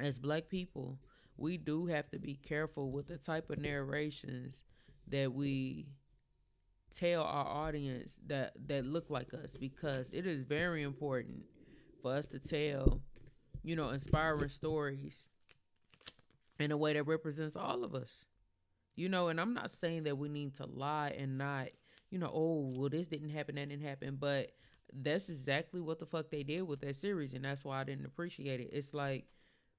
as 0.00 0.18
black 0.18 0.48
people, 0.48 0.98
we 1.36 1.56
do 1.56 1.86
have 1.86 2.08
to 2.10 2.18
be 2.18 2.34
careful 2.34 2.90
with 2.90 3.08
the 3.08 3.18
type 3.18 3.50
of 3.50 3.58
narrations 3.58 4.62
that 5.08 5.32
we 5.32 5.86
tell 6.94 7.22
our 7.22 7.46
audience 7.46 8.20
that 8.26 8.52
that 8.66 8.84
look 8.84 9.10
like 9.10 9.34
us 9.34 9.56
because 9.56 10.10
it 10.10 10.26
is 10.26 10.42
very 10.42 10.82
important 10.82 11.42
for 12.00 12.14
us 12.14 12.26
to 12.26 12.38
tell 12.38 13.00
you 13.64 13.74
know 13.74 13.90
inspiring 13.90 14.48
stories 14.48 15.28
in 16.60 16.70
a 16.70 16.76
way 16.76 16.92
that 16.92 17.02
represents 17.04 17.56
all 17.56 17.82
of 17.82 17.94
us 17.96 18.24
you 18.94 19.08
know 19.08 19.26
and 19.28 19.40
i'm 19.40 19.54
not 19.54 19.72
saying 19.72 20.04
that 20.04 20.16
we 20.16 20.28
need 20.28 20.54
to 20.54 20.66
lie 20.66 21.12
and 21.18 21.36
not 21.36 21.66
you 22.14 22.20
know 22.20 22.30
oh 22.32 22.72
well 22.76 22.88
this 22.88 23.08
didn't 23.08 23.30
happen 23.30 23.56
that 23.56 23.68
didn't 23.68 23.84
happen. 23.84 24.16
But 24.20 24.52
that's 24.92 25.28
exactly 25.28 25.80
what 25.80 25.98
the 25.98 26.06
fuck 26.06 26.30
they 26.30 26.44
did 26.44 26.62
with 26.62 26.80
that 26.82 26.94
series 26.94 27.34
and 27.34 27.44
that's 27.44 27.64
why 27.64 27.80
i 27.80 27.84
didn't 27.84 28.06
appreciate 28.06 28.60
it. 28.60 28.70
It's 28.72 28.94
like 28.94 29.24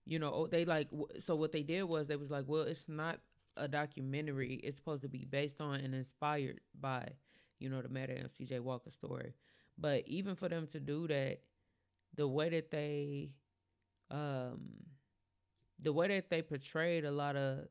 you 0.06 0.20
know 0.20 0.34
oh, 0.34 0.48
they 0.48 0.66
like 0.66 0.90
so 1.20 1.36
what 1.36 1.54
they 1.54 1.64
did 1.64 1.84
was 1.84 2.08
they 2.08 2.18
was 2.18 2.32
like 2.32 2.44
well 2.46 2.64
it's 2.64 2.90
not 2.90 3.20
a 3.56 3.70
documentary. 3.70 4.56
It's 4.56 4.76
supposed 4.76 5.04
to 5.04 5.08
be 5.08 5.24
based 5.24 5.62
on 5.62 5.76
and 5.76 5.96
inspired 5.96 6.60
by 6.78 7.08
you 7.58 7.70
know 7.70 7.82
the 7.82 7.88
Madam 7.88 8.28
CJ 8.28 8.60
Walker 8.60 8.92
story. 8.92 9.34
But 9.78 10.04
even 10.08 10.36
for 10.36 10.50
them 10.50 10.68
to 10.68 10.80
do 10.82 11.08
that 11.08 11.40
the 12.16 12.28
way 12.28 12.50
that 12.50 12.70
they 12.70 13.30
um 14.12 14.60
the 15.82 15.94
way 15.94 16.08
that 16.08 16.30
they 16.30 16.42
portrayed 16.42 17.06
a 17.06 17.12
lot 17.12 17.36
of 17.36 17.60
uh, 17.60 17.66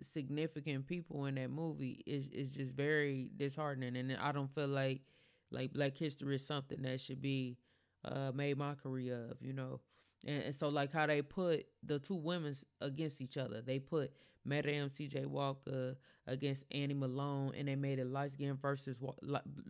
significant 0.00 0.86
people 0.86 1.26
in 1.26 1.34
that 1.36 1.50
movie 1.50 2.02
is 2.06 2.28
is 2.28 2.50
just 2.50 2.72
very 2.72 3.30
disheartening 3.36 3.96
and 3.96 4.16
I 4.20 4.32
don't 4.32 4.52
feel 4.54 4.68
like 4.68 5.02
like 5.50 5.72
black 5.72 5.96
history 5.96 6.36
is 6.36 6.46
something 6.46 6.82
that 6.82 7.00
should 7.00 7.20
be 7.20 7.58
uh 8.04 8.32
made 8.34 8.58
mockery 8.58 9.10
of 9.10 9.36
you 9.40 9.52
know 9.52 9.80
and, 10.26 10.42
and 10.44 10.54
so 10.54 10.68
like 10.68 10.92
how 10.92 11.06
they 11.06 11.22
put 11.22 11.66
the 11.84 11.98
two 11.98 12.16
women 12.16 12.54
against 12.80 13.20
each 13.20 13.36
other 13.36 13.60
they 13.60 13.78
put 13.78 14.12
Madam 14.44 14.88
C.J. 14.88 15.26
Walker 15.26 15.96
against 16.26 16.64
Annie 16.70 16.94
Malone, 16.94 17.52
and 17.56 17.68
they 17.68 17.76
made 17.76 17.98
it 17.98 18.06
light 18.06 18.32
skin 18.32 18.56
versus 18.60 18.98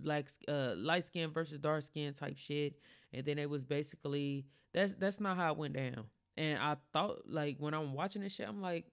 like 0.03 0.31
uh 0.49 0.75
light 0.77 1.05
skin 1.05 1.31
versus 1.31 1.59
dark 1.59 1.83
skin 1.83 2.15
type 2.15 2.39
shit. 2.39 2.75
And 3.13 3.25
then 3.25 3.39
it 3.39 3.51
was 3.51 3.65
basically 3.65 4.47
that's 4.73 4.95
that's 4.95 5.21
not 5.21 5.37
how 5.37 5.53
it 5.53 5.59
went 5.59 5.75
down. 5.75 6.07
And 6.37 6.59
I 6.59 6.77
thought 6.93 7.23
like 7.27 7.57
when 7.59 7.75
I'm 7.75 7.95
watching 7.95 8.23
this 8.23 8.35
shit, 8.35 8.49
I'm 8.49 8.63
like, 8.63 8.87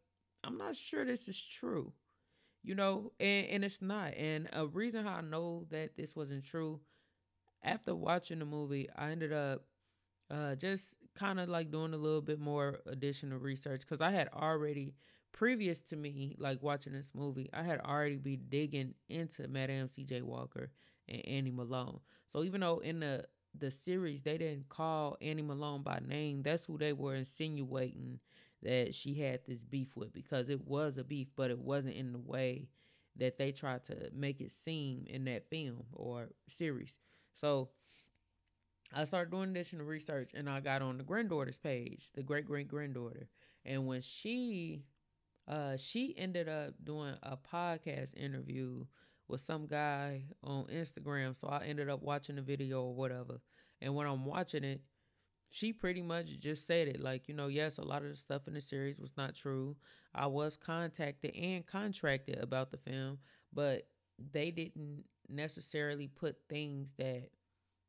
I'm 0.44 0.58
not 0.58 0.76
sure 0.76 1.06
this 1.06 1.28
is 1.28 1.44
true. 1.44 1.94
You 2.64 2.76
know, 2.76 3.14
and, 3.20 3.48
and 3.48 3.66
it's 3.66 3.82
not. 3.82 4.16
And 4.16 4.50
a 4.52 4.68
reason 4.68 5.06
how 5.06 5.16
I 5.16 5.22
know 5.22 5.66
that 5.72 5.96
this 5.96 6.16
wasn't 6.16 6.44
true, 6.44 6.82
after 7.64 7.96
watching 7.96 8.40
the 8.40 8.46
movie, 8.46 8.90
I 8.96 9.12
ended 9.12 9.32
up 9.32 9.64
uh, 10.30 10.56
just 10.56 10.98
kind 11.16 11.40
of 11.40 11.50
like 11.50 11.72
doing 11.72 11.94
a 11.94 11.98
little 11.98 12.22
bit 12.22 12.40
more 12.40 12.80
additional 12.86 13.40
research 13.40 13.82
because 13.82 14.02
I 14.02 14.12
had 14.12 14.30
already 14.34 14.94
previous 15.32 15.82
to 15.82 15.96
me 15.96 16.36
like 16.38 16.62
watching 16.62 16.94
this 16.94 17.12
movie, 17.14 17.50
I 17.54 17.64
had 17.64 17.80
already 17.80 18.18
been 18.18 18.44
digging 18.50 18.94
into 19.08 19.48
Madame 19.48 19.88
C.J. 19.88 20.22
Walker 20.22 20.72
and 21.08 21.26
Annie 21.26 21.52
Malone. 21.52 22.00
So 22.28 22.44
even 22.44 22.62
though 22.62 22.80
in 22.80 23.00
the 23.00 23.26
the 23.58 23.72
series 23.72 24.24
they 24.24 24.38
didn't 24.38 24.70
call 24.70 25.18
Annie 25.22 25.42
Malone 25.42 25.82
by 25.84 26.00
name, 26.06 26.44
that's 26.44 26.66
who 26.66 26.78
they 26.78 26.94
were 26.94 27.16
insinuating 27.16 28.20
that 28.62 28.94
she 28.94 29.16
had 29.16 29.42
this 29.48 29.64
beef 29.64 29.96
with 29.96 30.14
because 30.14 30.50
it 30.50 30.66
was 30.66 30.98
a 30.98 31.04
beef, 31.04 31.28
but 31.36 31.52
it 31.52 31.60
wasn't 31.60 31.96
in 31.96 32.12
the 32.12 32.20
way 32.20 32.68
that 33.16 33.38
they 33.38 33.52
tried 33.52 33.84
to 33.84 34.10
make 34.14 34.40
it 34.42 34.52
seem 34.52 35.06
in 35.08 35.26
that 35.26 35.50
film 35.50 35.84
or 35.94 36.30
series. 36.48 36.98
So 37.34 37.70
I 38.94 39.04
started 39.04 39.32
doing 39.32 39.52
additional 39.52 39.86
research 39.86 40.32
and 40.34 40.50
I 40.50 40.60
got 40.60 40.82
on 40.82 40.98
the 40.98 41.04
granddaughter's 41.04 41.60
page, 41.60 42.12
the 42.14 42.24
great 42.24 42.46
great 42.46 42.68
granddaughter. 42.68 43.30
And 43.66 43.86
when 43.88 44.02
she 44.02 44.84
uh, 45.48 45.78
she 45.78 46.16
ended 46.18 46.48
up 46.50 46.74
doing 46.84 47.16
a 47.24 47.38
podcast 47.38 48.16
interview 48.16 48.86
with 49.30 49.42
some 49.42 49.68
guy 49.68 50.24
on 50.44 50.66
Instagram. 50.66 51.36
So 51.36 51.48
I 51.48 51.66
ended 51.66 51.90
up 51.90 52.02
watching 52.02 52.36
the 52.36 52.42
video 52.42 52.84
or 52.84 52.96
whatever. 52.96 53.42
And 53.82 53.96
when 53.96 54.08
I'm 54.08 54.26
watching 54.26 54.64
it, 54.64 54.82
she 55.52 55.74
pretty 55.74 56.02
much 56.02 56.40
just 56.40 56.68
said 56.68 56.88
it 56.88 57.00
like, 57.00 57.28
you 57.28 57.34
know, 57.34 57.48
yes, 57.48 57.78
a 57.78 57.84
lot 57.84 58.04
of 58.04 58.10
the 58.10 58.16
stuff 58.16 58.48
in 58.48 58.54
the 58.54 58.62
series 58.62 59.00
was 59.00 59.14
not 59.18 59.36
true. 59.36 59.76
I 60.14 60.28
was 60.28 60.58
contacted 60.58 61.36
and 61.36 61.66
contracted 61.66 62.40
about 62.40 62.72
the 62.72 62.78
film, 62.78 63.20
but 63.54 63.88
they 64.32 64.52
didn't 64.52 65.06
necessarily 65.28 66.08
put 66.08 66.38
things 66.50 66.94
that 66.98 67.30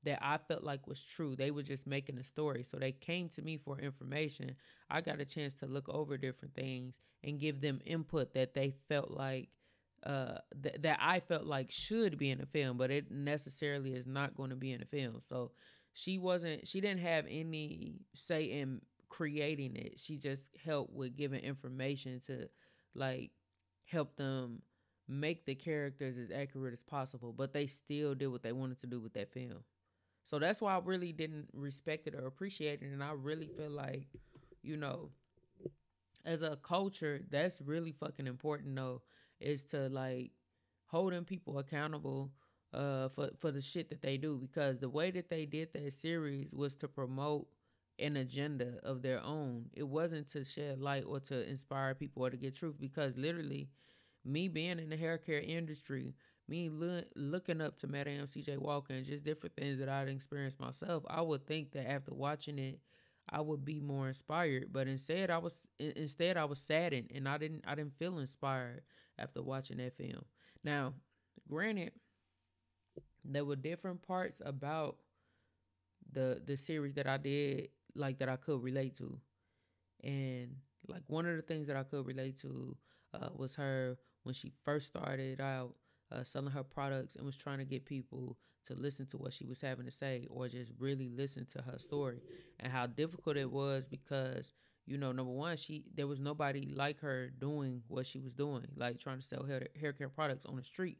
that 0.03 0.19
I 0.23 0.39
felt 0.39 0.65
like 0.65 0.87
was 0.87 1.03
true. 1.03 1.37
They 1.37 1.51
were 1.51 1.63
just 1.63 1.87
making 1.87 2.17
a 2.17 2.25
story. 2.25 2.63
So 2.63 2.79
they 2.79 2.93
came 2.93 3.29
to 3.31 3.43
me 3.43 3.59
for 3.59 3.79
information. 3.79 4.57
I 4.89 5.03
got 5.03 5.21
a 5.21 5.27
chance 5.27 5.53
to 5.57 5.67
look 5.67 5.91
over 5.91 6.17
different 6.17 6.55
things 6.55 6.99
and 7.23 7.39
give 7.39 7.61
them 7.61 7.81
input 7.85 8.33
that 8.33 8.55
they 8.55 8.73
felt 8.89 9.11
like 9.11 9.51
uh 10.07 10.39
th- 10.63 10.77
that 10.81 10.99
I 11.01 11.21
felt 11.21 11.45
like 11.45 11.71
should 11.71 12.19
be 12.19 12.31
in 12.31 12.41
a 12.41 12.47
film, 12.47 12.77
but 12.79 12.91
it 12.91 13.11
necessarily 13.11 13.95
is 13.95 14.07
not 14.07 14.35
going 14.35 14.51
to 14.51 14.57
be 14.57 14.73
in 14.73 14.83
a 14.83 14.87
film. 14.87 15.17
So 15.21 15.53
she 15.93 16.19
wasn't 16.19 16.67
she 16.67 16.81
didn't 16.81 17.01
have 17.01 17.27
any 17.29 18.01
say 18.15 18.45
in 18.45 18.81
creating 19.09 19.77
it. 19.77 19.99
She 20.01 20.17
just 20.17 20.51
helped 20.65 20.93
with 20.93 21.17
giving 21.17 21.41
information 21.41 22.21
to 22.27 22.49
like 22.95 23.31
help 23.87 24.17
them 24.17 24.63
make 25.09 25.45
the 25.45 25.55
characters 25.55 26.17
as 26.17 26.31
accurate 26.31 26.73
as 26.73 26.83
possible, 26.83 27.33
but 27.33 27.53
they 27.53 27.67
still 27.67 28.15
did 28.15 28.29
what 28.29 28.43
they 28.43 28.53
wanted 28.53 28.79
to 28.79 28.87
do 28.87 29.01
with 29.01 29.13
that 29.15 29.33
film. 29.33 29.65
So 30.25 30.39
that's 30.39 30.61
why 30.61 30.77
I 30.77 30.81
really 30.85 31.13
didn't 31.13 31.49
respect 31.53 32.07
it 32.07 32.15
or 32.15 32.27
appreciate 32.27 32.83
it. 32.83 32.93
And 32.93 33.03
I 33.03 33.13
really 33.13 33.49
feel 33.49 33.71
like, 33.71 34.07
you 34.63 34.77
know, 34.77 35.11
as 36.25 36.43
a 36.43 36.57
culture, 36.57 37.21
that's 37.31 37.61
really 37.61 37.93
fucking 37.93 38.27
important 38.27 38.77
though, 38.77 39.03
is 39.41 39.63
to 39.65 39.89
like 39.89 40.33
holding 40.87 41.25
people 41.25 41.59
accountable 41.59 42.31
uh 42.73 43.09
for 43.09 43.31
for 43.39 43.51
the 43.51 43.61
shit 43.61 43.89
that 43.89 44.03
they 44.03 44.17
do 44.17 44.37
because 44.37 44.79
the 44.79 44.89
way 44.89 45.11
that 45.11 45.29
they 45.29 45.47
did 45.47 45.73
that 45.73 45.93
series 45.93 46.53
was 46.53 46.77
to 46.77 46.89
promote 46.89 47.47
an 47.99 48.17
agenda 48.17 48.75
of 48.83 49.03
their 49.03 49.23
own. 49.23 49.67
It 49.75 49.87
wasn't 49.87 50.29
to 50.29 50.45
shed 50.45 50.81
light 50.81 51.05
or 51.07 51.21
to 51.21 51.49
inspire 51.49 51.95
people 51.95 52.25
or 52.25 52.31
to 52.31 52.37
get 52.37 52.55
truth 52.57 52.77
because 52.81 53.17
literally 53.17 53.69
me 54.25 54.49
being 54.49 54.79
in 54.79 54.91
the 54.91 54.97
hair 54.97 55.19
care 55.19 55.41
industry 55.41 56.15
me 56.49 56.69
lo- 56.69 57.05
looking 57.15 57.61
up 57.61 57.77
to 57.77 57.87
Madam 57.87 58.27
CJ 58.27 58.59
Walker 58.59 58.93
and 58.93 59.05
just 59.07 59.25
different 59.25 59.55
things 59.57 59.79
that 59.79 59.89
I'd 59.89 60.09
experienced 60.09 60.61
myself, 60.61 61.05
I 61.09 61.21
would 61.23 61.47
think 61.47 61.73
that 61.73 61.89
after 61.89 62.13
watching 62.13 62.59
it, 62.59 62.81
I 63.31 63.41
would 63.41 63.65
be 63.65 63.81
more 63.81 64.09
inspired. 64.09 64.73
But 64.73 64.89
instead, 64.89 65.31
I 65.31 65.39
was 65.39 65.57
instead 65.79 66.37
I 66.37 66.45
was 66.45 66.59
saddened, 66.61 67.11
and 67.15 67.29
I 67.29 67.39
didn't 67.39 67.65
I 67.67 67.75
didn't 67.75 67.99
feel 67.99 68.19
inspired 68.19 68.83
after 69.19 69.43
watching 69.43 69.79
that 69.79 69.97
film. 69.97 70.25
Now, 70.65 70.95
granted, 71.49 71.93
there 73.25 73.45
were 73.45 73.57
different 73.57 74.03
parts 74.03 74.41
about 74.45 74.97
the 76.13 76.41
the 76.45 76.57
series 76.57 76.95
that 76.95 77.07
I 77.07 77.17
did 77.17 77.69
like 77.95 78.19
that 78.19 78.29
I 78.29 78.37
could 78.37 78.63
relate 78.63 78.95
to, 78.97 79.19
and 80.05 80.57
like 80.89 81.03
one 81.09 81.27
of 81.27 81.37
the 81.37 81.43
things 81.43 81.67
that 81.69 81.77
I 81.77 81.85
could 81.85 82.07
relate 82.07 82.39
to 82.41 82.77
uh, 83.15 83.29
was 83.37 83.57
her 83.57 83.99
when 84.25 84.35
she 84.35 84.53
first 84.65 84.89
started 84.89 85.41
out 85.41 85.75
uh, 86.13 86.25
selling 86.25 86.53
her 86.53 86.63
products 86.63 87.17
and 87.17 87.25
was 87.25 87.37
trying 87.37 87.59
to 87.59 87.65
get 87.65 87.85
people 87.85 88.37
to 88.67 88.75
listen 88.75 89.07
to 89.07 89.17
what 89.17 89.33
she 89.33 89.47
was 89.47 89.61
having 89.61 89.85
to 89.85 89.91
say 89.91 90.27
or 90.31 90.49
just 90.49 90.73
really 90.79 91.09
listen 91.09 91.45
to 91.47 91.63
her 91.63 91.79
story 91.79 92.21
and 92.59 92.73
how 92.73 92.87
difficult 92.87 93.37
it 93.37 93.51
was 93.51 93.87
because 93.87 94.53
you 94.87 94.99
know 94.99 95.13
number 95.13 95.33
one 95.33 95.57
she 95.57 95.85
there 95.95 96.07
was 96.07 96.21
nobody 96.21 96.73
like 96.75 97.01
her 97.01 97.31
doing 97.39 97.83
what 97.89 98.07
she 98.07 98.19
was 98.19 98.35
doing 98.35 98.67
like 98.77 98.99
trying 98.99 99.19
to 99.19 99.27
sell 99.27 99.45
hair, 99.45 99.67
hair 99.81 99.93
care 99.93 100.09
products 100.09 100.47
on 100.47 100.57
the 100.57 100.63
street. 100.63 100.99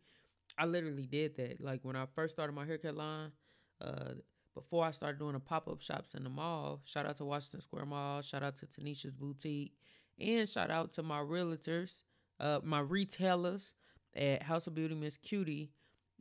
I 0.59 0.67
literally 0.67 1.07
did 1.07 1.37
that. 1.37 1.61
Like 1.61 1.81
when 1.83 1.97
i 1.97 2.07
first 2.15 2.35
started 2.35 2.53
my 2.53 2.65
hair 2.65 2.79
care 2.79 2.93
line 2.93 3.33
uh, 3.81 4.15
before 4.55 4.85
i 4.85 4.91
started 4.91 5.19
doing 5.19 5.33
the 5.35 5.41
pop-up 5.41 5.81
shops 5.81 6.15
in 6.15 6.25
the 6.25 6.31
mall 6.31 6.81
shout 6.85 7.07
out 7.07 7.17
to 7.17 7.25
washington 7.25 7.61
square 7.61 7.87
mall 7.87 8.21
shout 8.21 8.43
out 8.43 8.57
to 8.57 8.67
tanisha's 8.67 9.13
boutique 9.13 9.75
and 10.19 10.49
shout 10.49 10.71
out 10.71 10.93
to 10.93 11.03
my 11.03 11.19
realtors 11.19 12.03
uh, 12.41 12.59
my 12.63 12.81
retailers 12.81 13.73
at 14.15 14.43
House 14.43 14.67
of 14.67 14.75
Beauty 14.75 14.95
Miss 14.95 15.17
Cutie, 15.17 15.71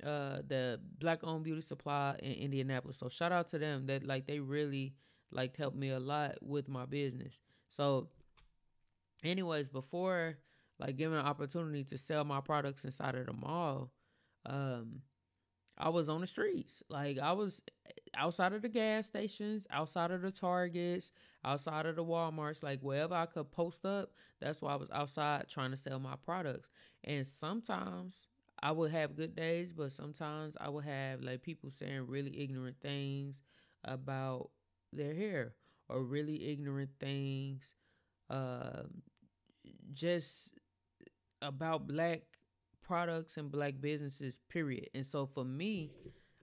uh, 0.03 0.39
the 0.47 0.79
black 0.99 1.19
owned 1.23 1.43
beauty 1.43 1.61
supply 1.61 2.15
in 2.21 2.33
Indianapolis. 2.33 2.97
So 2.97 3.09
shout 3.09 3.31
out 3.31 3.47
to 3.49 3.59
them 3.59 3.87
that 3.87 4.05
like 4.05 4.27
they 4.27 4.39
really 4.39 4.93
like 5.31 5.57
helped 5.57 5.77
me 5.77 5.89
a 5.89 5.99
lot 5.99 6.35
with 6.41 6.67
my 6.67 6.85
business. 6.85 7.39
So 7.69 8.09
anyways, 9.23 9.69
before 9.69 10.37
like 10.79 10.95
given 10.95 11.17
an 11.17 11.25
opportunity 11.25 11.83
to 11.85 11.97
sell 11.97 12.23
my 12.23 12.41
products 12.41 12.85
inside 12.85 13.15
of 13.15 13.25
the 13.25 13.33
mall, 13.33 13.91
um, 14.45 15.01
I 15.79 15.89
was 15.89 16.09
on 16.09 16.21
the 16.21 16.27
streets. 16.27 16.83
Like 16.89 17.19
I 17.19 17.31
was 17.33 17.61
outside 18.15 18.53
of 18.53 18.61
the 18.61 18.69
gas 18.69 19.07
stations, 19.07 19.67
outside 19.71 20.11
of 20.11 20.21
the 20.21 20.31
Targets, 20.31 21.11
outside 21.43 21.85
of 21.85 21.95
the 21.95 22.03
Walmarts, 22.03 22.63
like 22.63 22.81
wherever 22.81 23.13
I 23.13 23.25
could 23.25 23.51
post 23.51 23.85
up, 23.85 24.11
that's 24.39 24.61
why 24.61 24.73
I 24.73 24.75
was 24.75 24.89
outside 24.91 25.47
trying 25.49 25.71
to 25.71 25.77
sell 25.77 25.99
my 25.99 26.15
products. 26.25 26.69
And 27.03 27.25
sometimes 27.25 28.27
I 28.61 28.71
would 28.71 28.91
have 28.91 29.15
good 29.15 29.35
days, 29.35 29.73
but 29.73 29.91
sometimes 29.91 30.57
I 30.59 30.69
would 30.69 30.85
have 30.85 31.21
like 31.21 31.43
people 31.43 31.71
saying 31.71 32.07
really 32.07 32.41
ignorant 32.41 32.77
things 32.81 33.41
about 33.83 34.49
their 34.91 35.13
hair 35.13 35.53
or 35.87 36.03
really 36.03 36.51
ignorant 36.51 36.89
things 36.99 37.73
uh, 38.29 38.83
just 39.93 40.53
about 41.41 41.87
black 41.87 42.21
products 42.89 43.37
and 43.37 43.51
black 43.51 43.75
businesses 43.79 44.39
period 44.49 44.89
and 44.95 45.05
so 45.05 45.27
for 45.27 45.45
me 45.45 45.91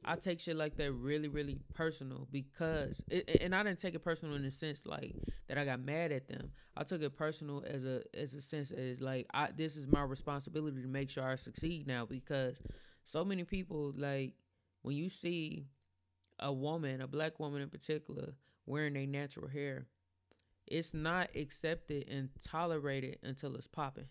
I 0.08 0.14
take 0.14 0.38
shit 0.38 0.56
like 0.56 0.76
that 0.76 0.92
really, 0.92 1.26
really 1.26 1.58
personal 1.74 2.28
because, 2.30 3.02
it, 3.10 3.38
and 3.40 3.52
I 3.52 3.64
didn't 3.64 3.80
take 3.80 3.96
it 3.96 4.04
personal 4.04 4.36
in 4.36 4.44
the 4.44 4.52
sense 4.52 4.86
like 4.86 5.16
that 5.48 5.58
I 5.58 5.64
got 5.64 5.80
mad 5.80 6.12
at 6.12 6.28
them. 6.28 6.52
I 6.76 6.84
took 6.84 7.02
it 7.02 7.16
personal 7.16 7.64
as 7.66 7.84
a 7.84 8.02
as 8.14 8.34
a 8.34 8.40
sense 8.40 8.70
as 8.70 9.00
like 9.00 9.26
I 9.34 9.48
this 9.56 9.76
is 9.76 9.88
my 9.88 10.02
responsibility 10.02 10.80
to 10.80 10.86
make 10.86 11.10
sure 11.10 11.24
I 11.24 11.34
succeed 11.34 11.88
now 11.88 12.06
because 12.06 12.56
so 13.04 13.24
many 13.24 13.42
people 13.42 13.92
like 13.96 14.34
when 14.82 14.94
you 14.94 15.08
see 15.08 15.66
a 16.38 16.52
woman, 16.52 17.00
a 17.00 17.08
black 17.08 17.40
woman 17.40 17.62
in 17.62 17.68
particular, 17.68 18.34
wearing 18.64 18.92
their 18.92 19.06
natural 19.06 19.48
hair, 19.48 19.86
it's 20.68 20.94
not 20.94 21.30
accepted 21.34 22.06
and 22.08 22.28
tolerated 22.48 23.18
until 23.24 23.56
it's 23.56 23.66
popping. 23.66 24.06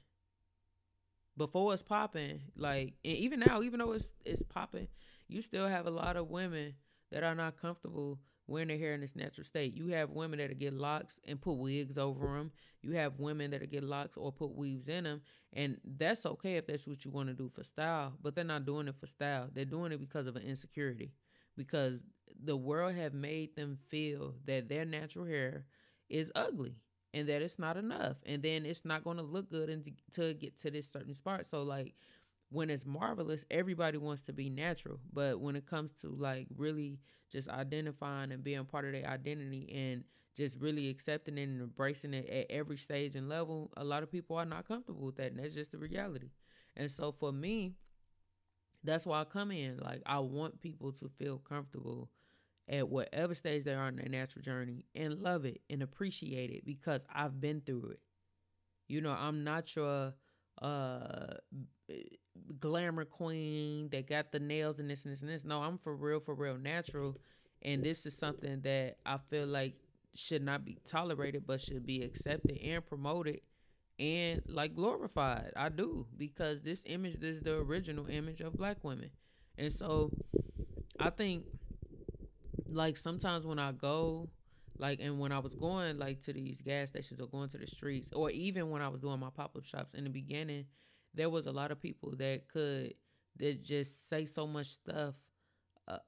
Before 1.37 1.73
it's 1.73 1.83
popping, 1.83 2.41
like 2.55 2.93
and 3.03 3.17
even 3.17 3.41
now, 3.41 3.61
even 3.61 3.79
though 3.79 3.91
it's 3.91 4.13
it's 4.25 4.41
popping, 4.43 4.87
you 5.27 5.41
still 5.41 5.67
have 5.67 5.85
a 5.85 5.91
lot 5.91 6.15
of 6.17 6.29
women 6.29 6.75
that 7.11 7.23
are 7.23 7.35
not 7.35 7.59
comfortable 7.59 8.19
wearing 8.47 8.67
their 8.67 8.77
hair 8.77 8.93
in 8.93 9.03
its 9.03 9.15
natural 9.15 9.43
state. 9.43 9.73
You 9.73 9.87
have 9.87 10.11
women 10.11 10.39
that 10.39 10.57
get 10.59 10.73
locks 10.73 11.19
and 11.25 11.41
put 11.41 11.53
wigs 11.53 11.97
over 11.97 12.27
them. 12.27 12.51
You 12.81 12.91
have 12.93 13.19
women 13.19 13.51
that 13.51 13.69
get 13.71 13.83
locks 13.83 14.17
or 14.17 14.31
put 14.31 14.55
weaves 14.55 14.87
in 14.87 15.03
them, 15.03 15.21
and 15.53 15.77
that's 15.83 16.25
okay 16.25 16.55
if 16.55 16.67
that's 16.67 16.87
what 16.87 17.03
you 17.03 17.11
want 17.11 17.29
to 17.29 17.33
do 17.33 17.49
for 17.49 17.63
style. 17.63 18.13
But 18.21 18.35
they're 18.35 18.43
not 18.43 18.65
doing 18.65 18.87
it 18.87 18.95
for 18.99 19.07
style. 19.07 19.49
They're 19.53 19.65
doing 19.65 19.91
it 19.91 19.99
because 19.99 20.27
of 20.27 20.35
an 20.35 20.43
insecurity, 20.43 21.11
because 21.57 22.03
the 22.43 22.55
world 22.55 22.95
have 22.95 23.13
made 23.13 23.55
them 23.55 23.77
feel 23.89 24.35
that 24.45 24.69
their 24.69 24.85
natural 24.85 25.25
hair 25.25 25.65
is 26.09 26.31
ugly 26.35 26.75
and 27.15 27.29
that 27.29 27.41
it's 27.41 27.57
not 27.57 27.77
enough, 27.77 28.17
and 28.25 28.43
then 28.43 28.65
it's 28.65 28.83
not 28.83 29.05
going 29.05 29.15
to 29.15 29.23
look 29.23 29.49
good 29.49 29.69
until 29.69 30.33
get 30.33 30.57
to 30.57 30.69
this 30.69 30.91
certain 30.91 31.13
spot. 31.13 31.45
So 31.45 31.63
like 31.63 31.95
when 32.49 32.69
it's 32.69 32.85
marvelous, 32.85 33.45
everybody 33.49 33.97
wants 33.97 34.23
to 34.23 34.33
be 34.33 34.49
natural. 34.49 34.99
But 35.13 35.39
when 35.39 35.55
it 35.55 35.65
comes 35.65 35.93
to 36.01 36.09
like 36.09 36.47
really 36.57 36.99
just 37.31 37.47
identifying 37.49 38.33
and 38.33 38.43
being 38.43 38.65
part 38.65 38.83
of 38.83 38.91
their 38.91 39.07
identity 39.07 39.71
and 39.73 40.03
just 40.35 40.59
really 40.59 40.89
accepting 40.89 41.37
it 41.37 41.43
and 41.43 41.61
embracing 41.61 42.13
it 42.13 42.29
at 42.29 42.47
every 42.49 42.75
stage 42.75 43.15
and 43.15 43.29
level, 43.29 43.71
a 43.77 43.83
lot 43.85 44.03
of 44.03 44.11
people 44.11 44.35
are 44.35 44.45
not 44.45 44.67
comfortable 44.67 45.05
with 45.05 45.15
that. 45.15 45.31
And 45.31 45.39
that's 45.39 45.53
just 45.53 45.71
the 45.71 45.77
reality. 45.77 46.31
And 46.75 46.91
so 46.91 47.13
for 47.13 47.31
me, 47.31 47.75
that's 48.83 49.05
why 49.05 49.21
I 49.21 49.23
come 49.23 49.51
in. 49.51 49.77
Like 49.77 50.01
I 50.05 50.19
want 50.19 50.59
people 50.59 50.91
to 50.91 51.09
feel 51.17 51.37
comfortable 51.37 52.09
at 52.67 52.89
whatever 52.89 53.35
stage 53.35 53.63
they 53.63 53.73
are 53.73 53.87
in 53.87 53.97
their 53.97 54.09
natural 54.09 54.41
journey 54.41 54.85
and 54.95 55.19
love 55.21 55.45
it 55.45 55.61
and 55.69 55.83
appreciate 55.83 56.49
it 56.51 56.65
because 56.65 57.05
I've 57.13 57.39
been 57.39 57.61
through 57.61 57.91
it. 57.91 57.99
You 58.87 59.01
know, 59.01 59.11
I'm 59.11 59.43
not 59.43 59.75
your 59.75 60.13
uh 60.61 61.33
glamour 62.59 63.05
queen 63.05 63.89
that 63.89 64.07
got 64.07 64.31
the 64.31 64.39
nails 64.39 64.79
and 64.79 64.89
this 64.89 65.05
and 65.05 65.11
this 65.11 65.21
and 65.21 65.29
this. 65.29 65.45
No, 65.45 65.61
I'm 65.61 65.77
for 65.77 65.95
real, 65.95 66.19
for 66.19 66.33
real 66.33 66.57
natural. 66.57 67.17
And 67.61 67.83
this 67.83 68.05
is 68.05 68.15
something 68.17 68.61
that 68.61 68.97
I 69.05 69.17
feel 69.29 69.47
like 69.47 69.75
should 70.15 70.43
not 70.43 70.65
be 70.65 70.77
tolerated, 70.85 71.45
but 71.45 71.61
should 71.61 71.85
be 71.85 72.03
accepted 72.03 72.57
and 72.63 72.85
promoted 72.85 73.41
and 73.99 74.41
like 74.47 74.75
glorified. 74.75 75.51
I 75.55 75.69
do 75.69 76.05
because 76.17 76.61
this 76.61 76.83
image, 76.85 77.15
this 77.15 77.37
is 77.37 77.43
the 77.43 77.55
original 77.55 78.07
image 78.07 78.41
of 78.41 78.53
black 78.53 78.83
women. 78.83 79.09
And 79.57 79.71
so 79.71 80.11
I 80.99 81.09
think 81.09 81.45
like 82.75 82.97
sometimes 82.97 83.45
when 83.45 83.59
I 83.59 83.71
go 83.71 84.29
like 84.77 84.99
and 84.99 85.19
when 85.19 85.31
I 85.31 85.39
was 85.39 85.55
going 85.55 85.97
like 85.97 86.19
to 86.21 86.33
these 86.33 86.61
gas 86.61 86.89
stations 86.89 87.21
or 87.21 87.27
going 87.27 87.49
to 87.49 87.57
the 87.57 87.67
streets 87.67 88.09
or 88.13 88.29
even 88.29 88.69
when 88.69 88.81
I 88.81 88.89
was 88.89 88.99
doing 89.01 89.19
my 89.19 89.29
pop-up 89.29 89.63
shops 89.63 89.93
in 89.93 90.03
the 90.03 90.09
beginning, 90.09 90.65
there 91.13 91.29
was 91.29 91.45
a 91.45 91.51
lot 91.51 91.71
of 91.71 91.81
people 91.81 92.13
that 92.17 92.47
could 92.49 92.93
that 93.37 93.63
just 93.63 94.09
say 94.09 94.25
so 94.25 94.45
much 94.45 94.67
stuff 94.67 95.15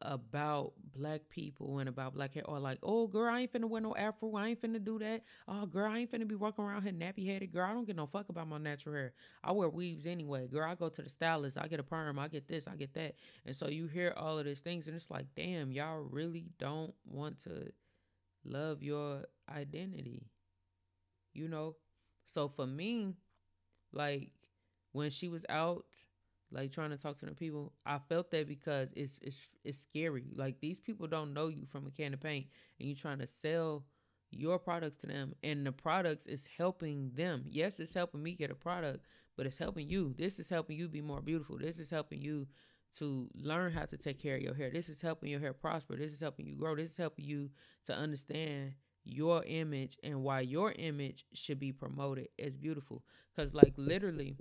about 0.02 0.74
black 0.96 1.22
people 1.30 1.78
and 1.78 1.88
about 1.88 2.16
black 2.16 2.34
hair 2.34 2.44
or 2.48 2.60
like 2.60 2.80
oh 2.82 3.06
girl 3.06 3.32
i 3.32 3.42
ain't 3.42 3.54
finna 3.54 3.70
wear 3.70 3.80
no 3.80 3.96
afro. 3.96 4.36
I 4.36 4.48
ain't 4.48 4.62
finna 4.62 4.84
do 4.84 4.98
that. 5.00 5.22
Oh 5.48 5.68
girl 5.68 5.92
i 5.92 6.00
ain't 6.00 6.12
finna 6.12 6.28
be 6.28 6.34
walking 6.34 6.66
around 6.66 6.82
here 6.82 6.92
nappy 6.92 7.28
headed 7.28 7.52
girl 7.52 7.70
i 7.70 7.74
don't 7.74 7.86
get 7.86 7.96
no 7.96 8.08
fuck 8.08 8.30
about 8.30 8.48
my 8.48 8.58
natural 8.58 8.96
hair. 8.96 9.14
I 9.44 9.52
wear 9.52 9.70
weaves 9.70 10.08
anyway. 10.08 10.48
Girl 10.48 10.68
i 10.68 10.74
go 10.74 10.90
to 10.90 11.02
the 11.02 11.10
stylist. 11.10 11.60
I 11.60 11.68
get 11.68 11.80
a 11.80 11.84
perm. 11.84 12.18
I 12.18 12.28
get 12.28 12.48
this. 12.48 12.68
I 12.68 12.76
get 12.76 12.96
that. 12.96 13.16
And 13.46 13.56
so 13.56 13.68
you 13.68 13.88
hear 13.88 14.14
all 14.18 14.40
of 14.40 14.46
these 14.46 14.62
things 14.62 14.88
and 14.88 14.96
it's 14.96 15.12
like 15.12 15.28
damn 15.36 15.72
y'all 15.72 16.00
really 16.00 16.48
don't 16.58 16.94
want 17.06 17.38
to 17.44 17.72
love 18.44 18.82
your 18.82 19.26
identity. 19.54 20.26
You 21.34 21.48
know? 21.50 21.76
So 22.26 22.48
for 22.48 22.66
me 22.66 23.14
like 23.94 24.32
when 24.92 25.12
she 25.12 25.28
was 25.28 25.46
out 25.50 25.86
like 26.52 26.72
trying 26.72 26.92
to 26.92 26.98
talk 26.98 27.18
to 27.18 27.26
the 27.26 27.34
people 27.34 27.74
i 27.86 27.98
felt 28.10 28.32
that 28.32 28.48
because 28.48 28.94
it's 28.96 29.20
it's 29.22 29.48
it's 29.64 29.78
scary. 29.80 30.24
Like 30.34 30.60
these 30.62 30.80
people 30.80 31.08
don't 31.08 31.34
know 31.34 31.48
you 31.48 31.66
from 31.66 31.86
a 31.88 31.92
can 31.92 32.14
of 32.14 32.22
paint 32.22 32.48
and 32.80 32.88
you're 32.88 32.96
trying 32.98 33.20
to 33.20 33.28
sell 33.28 33.84
your 34.32 34.60
products 34.60 34.98
to 34.98 35.08
them 35.08 35.34
and 35.44 35.66
the 35.66 35.72
products 35.72 36.26
is 36.26 36.48
helping 36.58 37.12
them. 37.14 37.44
Yes 37.46 37.80
it's 37.80 37.94
helping 37.94 38.24
me 38.24 38.34
get 38.34 38.52
a 38.52 38.56
product 38.56 39.06
but 39.36 39.46
it's 39.46 39.58
helping 39.58 39.90
you. 39.90 40.16
This 40.18 40.40
is 40.40 40.50
helping 40.50 40.78
you 40.78 40.88
be 40.88 41.02
more 41.02 41.22
beautiful. 41.22 41.58
This 41.58 41.80
is 41.80 41.90
helping 41.90 42.22
you 42.22 42.48
to 42.98 43.30
learn 43.36 43.74
how 43.74 43.84
to 43.86 43.98
take 43.98 44.22
care 44.22 44.38
of 44.38 44.42
your 44.42 44.56
hair. 44.56 44.72
This 44.72 44.88
is 44.90 45.02
helping 45.02 45.30
your 45.30 45.42
hair 45.42 45.54
prosper. 45.54 45.98
This 45.98 46.14
is 46.14 46.22
helping 46.22 46.48
you 46.48 46.56
grow. 46.56 46.76
This 46.76 46.92
is 46.92 46.98
helping 46.98 47.26
you 47.26 47.50
to 47.86 47.94
understand 47.94 48.74
your 49.04 49.44
image 49.44 49.98
and 50.04 50.24
why 50.24 50.42
your 50.42 50.72
image 50.72 51.26
should 51.34 51.60
be 51.60 51.72
promoted 51.72 52.30
as 52.40 52.58
beautiful. 52.58 53.04
Because 53.36 53.54
like 53.54 53.74
literally 53.78 54.38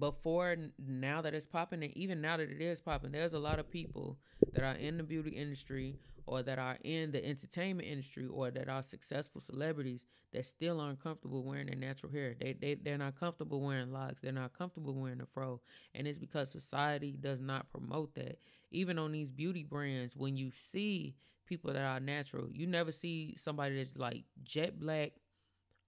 before 0.00 0.56
now 0.84 1.22
that 1.22 1.34
it's 1.34 1.46
popping 1.46 1.84
and 1.84 1.96
even 1.96 2.20
now 2.20 2.36
that 2.36 2.50
it 2.50 2.60
is 2.60 2.80
popping 2.80 3.12
there's 3.12 3.34
a 3.34 3.38
lot 3.38 3.58
of 3.58 3.70
people 3.70 4.18
that 4.52 4.64
are 4.64 4.74
in 4.74 4.96
the 4.96 5.02
beauty 5.02 5.30
industry 5.30 5.96
or 6.26 6.42
that 6.42 6.58
are 6.58 6.78
in 6.84 7.10
the 7.12 7.24
entertainment 7.24 7.86
industry 7.86 8.26
or 8.26 8.50
that 8.50 8.68
are 8.68 8.82
successful 8.82 9.40
celebrities 9.40 10.04
that 10.32 10.44
still 10.44 10.80
aren't 10.80 11.02
comfortable 11.02 11.42
wearing 11.44 11.66
their 11.66 11.76
natural 11.76 12.12
hair. 12.12 12.34
They, 12.38 12.52
they, 12.52 12.74
they're 12.74 12.98
not 12.98 13.18
comfortable 13.18 13.60
wearing 13.60 13.92
locks. 13.92 14.20
They're 14.20 14.32
not 14.32 14.56
comfortable 14.56 14.94
wearing 14.94 15.20
a 15.20 15.26
fro. 15.26 15.60
And 15.94 16.06
it's 16.06 16.18
because 16.18 16.50
society 16.50 17.16
does 17.18 17.40
not 17.40 17.68
promote 17.70 18.14
that. 18.14 18.38
Even 18.70 18.98
on 18.98 19.12
these 19.12 19.30
beauty 19.30 19.64
brands 19.64 20.16
when 20.16 20.36
you 20.36 20.50
see 20.54 21.16
people 21.46 21.72
that 21.72 21.82
are 21.82 21.98
natural 21.98 22.46
you 22.48 22.64
never 22.64 22.92
see 22.92 23.34
somebody 23.36 23.76
that's 23.76 23.96
like 23.96 24.22
jet 24.44 24.78
black 24.78 25.10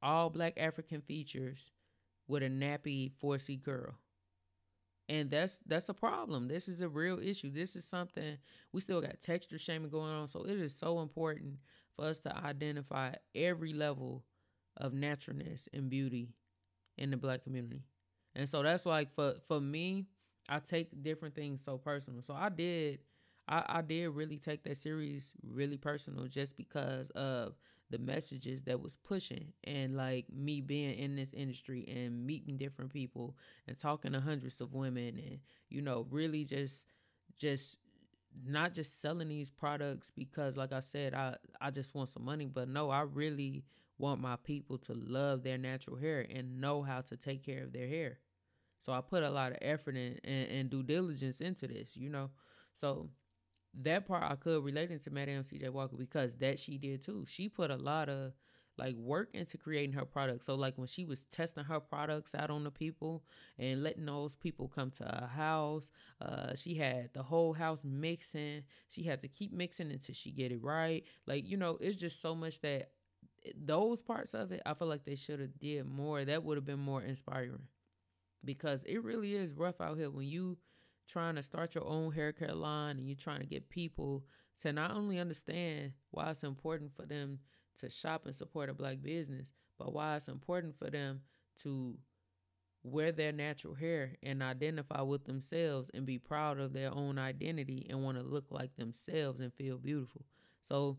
all 0.02 0.28
black 0.28 0.54
african 0.56 1.00
features 1.00 1.70
with 2.26 2.42
a 2.42 2.48
nappy 2.48 3.12
4C 3.22 3.62
curl. 3.62 3.94
And 5.08 5.30
that's 5.30 5.58
that's 5.66 5.88
a 5.88 5.94
problem. 5.94 6.48
This 6.48 6.68
is 6.68 6.80
a 6.80 6.88
real 6.88 7.18
issue. 7.18 7.50
This 7.50 7.76
is 7.76 7.84
something 7.84 8.38
we 8.72 8.80
still 8.80 9.00
got 9.00 9.20
texture 9.20 9.58
shaming 9.58 9.90
going 9.90 10.12
on. 10.12 10.28
So 10.28 10.42
it 10.44 10.58
is 10.60 10.74
so 10.74 11.00
important 11.00 11.56
for 11.96 12.06
us 12.06 12.20
to 12.20 12.36
identify 12.36 13.14
every 13.34 13.72
level 13.72 14.24
of 14.76 14.94
naturalness 14.94 15.68
and 15.72 15.90
beauty 15.90 16.30
in 16.98 17.10
the 17.10 17.16
black 17.16 17.42
community. 17.42 17.82
And 18.34 18.48
so 18.48 18.62
that's 18.62 18.86
like 18.86 19.14
for 19.14 19.34
for 19.48 19.60
me, 19.60 20.06
I 20.48 20.58
take 20.60 21.02
different 21.02 21.34
things 21.34 21.62
so 21.64 21.78
personal. 21.78 22.22
So 22.22 22.34
I 22.34 22.48
did 22.48 23.00
I, 23.48 23.64
I 23.66 23.82
did 23.82 24.08
really 24.08 24.38
take 24.38 24.62
that 24.64 24.76
series 24.76 25.32
really 25.42 25.76
personal 25.76 26.26
just 26.26 26.56
because 26.56 27.10
of 27.10 27.54
the 27.90 27.98
messages 27.98 28.62
that 28.62 28.80
was 28.80 28.96
pushing 28.96 29.52
and 29.64 29.96
like 29.96 30.24
me 30.32 30.60
being 30.60 30.94
in 30.98 31.14
this 31.14 31.34
industry 31.34 31.86
and 31.88 32.26
meeting 32.26 32.56
different 32.56 32.92
people 32.92 33.36
and 33.66 33.76
talking 33.76 34.12
to 34.12 34.20
hundreds 34.20 34.60
of 34.60 34.72
women 34.72 35.18
and 35.18 35.38
you 35.68 35.82
know 35.82 36.06
really 36.10 36.44
just 36.44 36.86
just 37.36 37.76
not 38.46 38.72
just 38.72 39.00
selling 39.02 39.28
these 39.28 39.50
products 39.50 40.10
because 40.10 40.56
like 40.56 40.72
I 40.72 40.80
said 40.80 41.12
I 41.14 41.36
I 41.60 41.70
just 41.70 41.94
want 41.94 42.08
some 42.08 42.24
money 42.24 42.46
but 42.46 42.68
no 42.68 42.88
I 42.90 43.02
really 43.02 43.64
want 43.98 44.20
my 44.20 44.36
people 44.36 44.78
to 44.78 44.94
love 44.94 45.42
their 45.42 45.58
natural 45.58 45.96
hair 45.96 46.26
and 46.34 46.60
know 46.60 46.82
how 46.82 47.02
to 47.02 47.16
take 47.16 47.44
care 47.44 47.62
of 47.62 47.72
their 47.72 47.86
hair. 47.86 48.18
So 48.78 48.92
I 48.92 49.00
put 49.00 49.22
a 49.22 49.30
lot 49.30 49.52
of 49.52 49.58
effort 49.62 49.96
in 49.96 50.18
and, 50.24 50.50
and 50.50 50.70
due 50.70 50.82
diligence 50.82 51.40
into 51.40 51.68
this, 51.68 51.96
you 51.96 52.08
know. 52.08 52.30
So 52.74 53.10
that 53.80 54.06
part 54.06 54.30
I 54.30 54.36
could 54.36 54.62
relate 54.64 54.90
into 54.90 55.10
Madam 55.10 55.42
CJ 55.42 55.70
Walker 55.70 55.96
because 55.96 56.36
that 56.36 56.58
she 56.58 56.78
did 56.78 57.02
too. 57.02 57.24
She 57.26 57.48
put 57.48 57.70
a 57.70 57.76
lot 57.76 58.08
of 58.08 58.32
like 58.78 58.96
work 58.96 59.28
into 59.34 59.58
creating 59.58 59.92
her 59.92 60.04
product. 60.04 60.44
So 60.44 60.54
like 60.54 60.76
when 60.76 60.86
she 60.86 61.04
was 61.04 61.24
testing 61.24 61.64
her 61.64 61.80
products 61.80 62.34
out 62.34 62.50
on 62.50 62.64
the 62.64 62.70
people 62.70 63.22
and 63.58 63.82
letting 63.82 64.06
those 64.06 64.34
people 64.34 64.68
come 64.68 64.90
to 64.92 65.04
her 65.04 65.30
house, 65.34 65.90
uh, 66.20 66.54
she 66.54 66.74
had 66.74 67.10
the 67.12 67.22
whole 67.22 67.52
house 67.52 67.84
mixing. 67.84 68.62
She 68.88 69.02
had 69.02 69.20
to 69.20 69.28
keep 69.28 69.52
mixing 69.52 69.90
until 69.90 70.14
she 70.14 70.32
get 70.32 70.52
it 70.52 70.62
right. 70.62 71.04
Like 71.26 71.48
you 71.48 71.56
know, 71.56 71.78
it's 71.80 71.96
just 71.96 72.20
so 72.20 72.34
much 72.34 72.60
that 72.60 72.90
those 73.56 74.02
parts 74.02 74.34
of 74.34 74.52
it, 74.52 74.62
I 74.64 74.74
feel 74.74 74.88
like 74.88 75.04
they 75.04 75.16
should 75.16 75.40
have 75.40 75.58
did 75.58 75.86
more. 75.86 76.24
That 76.24 76.44
would 76.44 76.56
have 76.56 76.64
been 76.64 76.78
more 76.78 77.02
inspiring 77.02 77.62
because 78.44 78.84
it 78.84 79.02
really 79.02 79.34
is 79.34 79.52
rough 79.52 79.80
out 79.80 79.98
here 79.98 80.10
when 80.10 80.26
you 80.26 80.58
trying 81.08 81.36
to 81.36 81.42
start 81.42 81.74
your 81.74 81.86
own 81.86 82.12
hair 82.12 82.32
care 82.32 82.54
line 82.54 82.98
and 82.98 83.06
you're 83.06 83.16
trying 83.16 83.40
to 83.40 83.46
get 83.46 83.68
people 83.68 84.24
to 84.60 84.72
not 84.72 84.92
only 84.92 85.18
understand 85.18 85.92
why 86.10 86.30
it's 86.30 86.44
important 86.44 86.94
for 86.94 87.06
them 87.06 87.38
to 87.80 87.90
shop 87.90 88.26
and 88.26 88.34
support 88.34 88.68
a 88.68 88.74
black 88.74 89.02
business, 89.02 89.52
but 89.78 89.92
why 89.92 90.16
it's 90.16 90.28
important 90.28 90.76
for 90.78 90.90
them 90.90 91.20
to 91.62 91.96
wear 92.84 93.12
their 93.12 93.32
natural 93.32 93.74
hair 93.74 94.16
and 94.22 94.42
identify 94.42 95.00
with 95.02 95.24
themselves 95.24 95.90
and 95.94 96.04
be 96.04 96.18
proud 96.18 96.58
of 96.58 96.72
their 96.72 96.92
own 96.92 97.18
identity 97.18 97.86
and 97.88 98.02
want 98.02 98.16
to 98.18 98.22
look 98.22 98.46
like 98.50 98.74
themselves 98.76 99.40
and 99.40 99.52
feel 99.54 99.78
beautiful. 99.78 100.24
So 100.62 100.98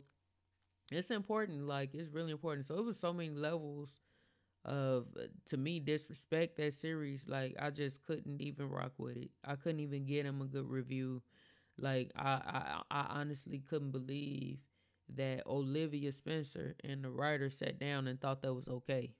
it's 0.91 1.11
important, 1.11 1.67
like 1.67 1.93
it's 1.93 2.09
really 2.09 2.31
important. 2.31 2.65
So 2.65 2.75
it 2.75 2.85
was 2.85 2.99
so 2.99 3.13
many 3.13 3.31
levels 3.31 3.99
of 4.65 5.07
uh, 5.17 5.23
to 5.45 5.57
me 5.57 5.79
disrespect 5.79 6.57
that 6.57 6.73
series. 6.73 7.27
Like 7.27 7.55
I 7.59 7.69
just 7.69 8.03
couldn't 8.05 8.41
even 8.41 8.69
rock 8.69 8.93
with 8.97 9.17
it. 9.17 9.31
I 9.45 9.55
couldn't 9.55 9.81
even 9.81 10.05
get 10.05 10.25
him 10.25 10.41
a 10.41 10.45
good 10.45 10.69
review. 10.69 11.21
Like 11.77 12.11
I, 12.15 12.29
I, 12.29 12.81
I 12.91 13.05
honestly 13.19 13.59
couldn't 13.59 13.91
believe 13.91 14.57
that 15.15 15.45
Olivia 15.47 16.11
Spencer 16.11 16.75
and 16.83 17.03
the 17.03 17.09
writer 17.09 17.49
sat 17.49 17.79
down 17.79 18.07
and 18.07 18.19
thought 18.19 18.41
that 18.41 18.53
was 18.53 18.67
okay. 18.67 19.13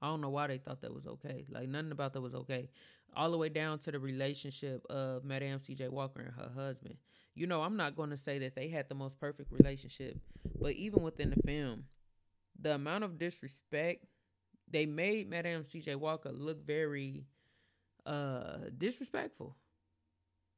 I 0.00 0.06
don't 0.06 0.20
know 0.20 0.30
why 0.30 0.46
they 0.46 0.58
thought 0.58 0.80
that 0.82 0.94
was 0.94 1.06
okay. 1.06 1.44
Like 1.50 1.68
nothing 1.68 1.92
about 1.92 2.12
that 2.12 2.20
was 2.20 2.34
okay. 2.34 2.70
All 3.16 3.30
the 3.30 3.38
way 3.38 3.48
down 3.48 3.78
to 3.80 3.90
the 3.90 3.98
relationship 3.98 4.84
of 4.90 5.24
Madame 5.24 5.58
C.J. 5.58 5.88
Walker 5.88 6.20
and 6.20 6.34
her 6.34 6.50
husband. 6.54 6.96
You 7.34 7.46
know, 7.46 7.62
I'm 7.62 7.76
not 7.76 7.96
going 7.96 8.10
to 8.10 8.16
say 8.16 8.38
that 8.40 8.54
they 8.54 8.68
had 8.68 8.88
the 8.88 8.94
most 8.94 9.18
perfect 9.18 9.50
relationship, 9.50 10.16
but 10.60 10.72
even 10.72 11.02
within 11.02 11.30
the 11.30 11.42
film, 11.44 11.84
the 12.60 12.74
amount 12.74 13.04
of 13.04 13.18
disrespect 13.18 14.04
they 14.70 14.86
made 14.86 15.28
Madame 15.28 15.64
C.J. 15.64 15.96
Walker 15.96 16.30
look 16.32 16.64
very 16.64 17.26
uh 18.06 18.58
disrespectful. 18.76 19.56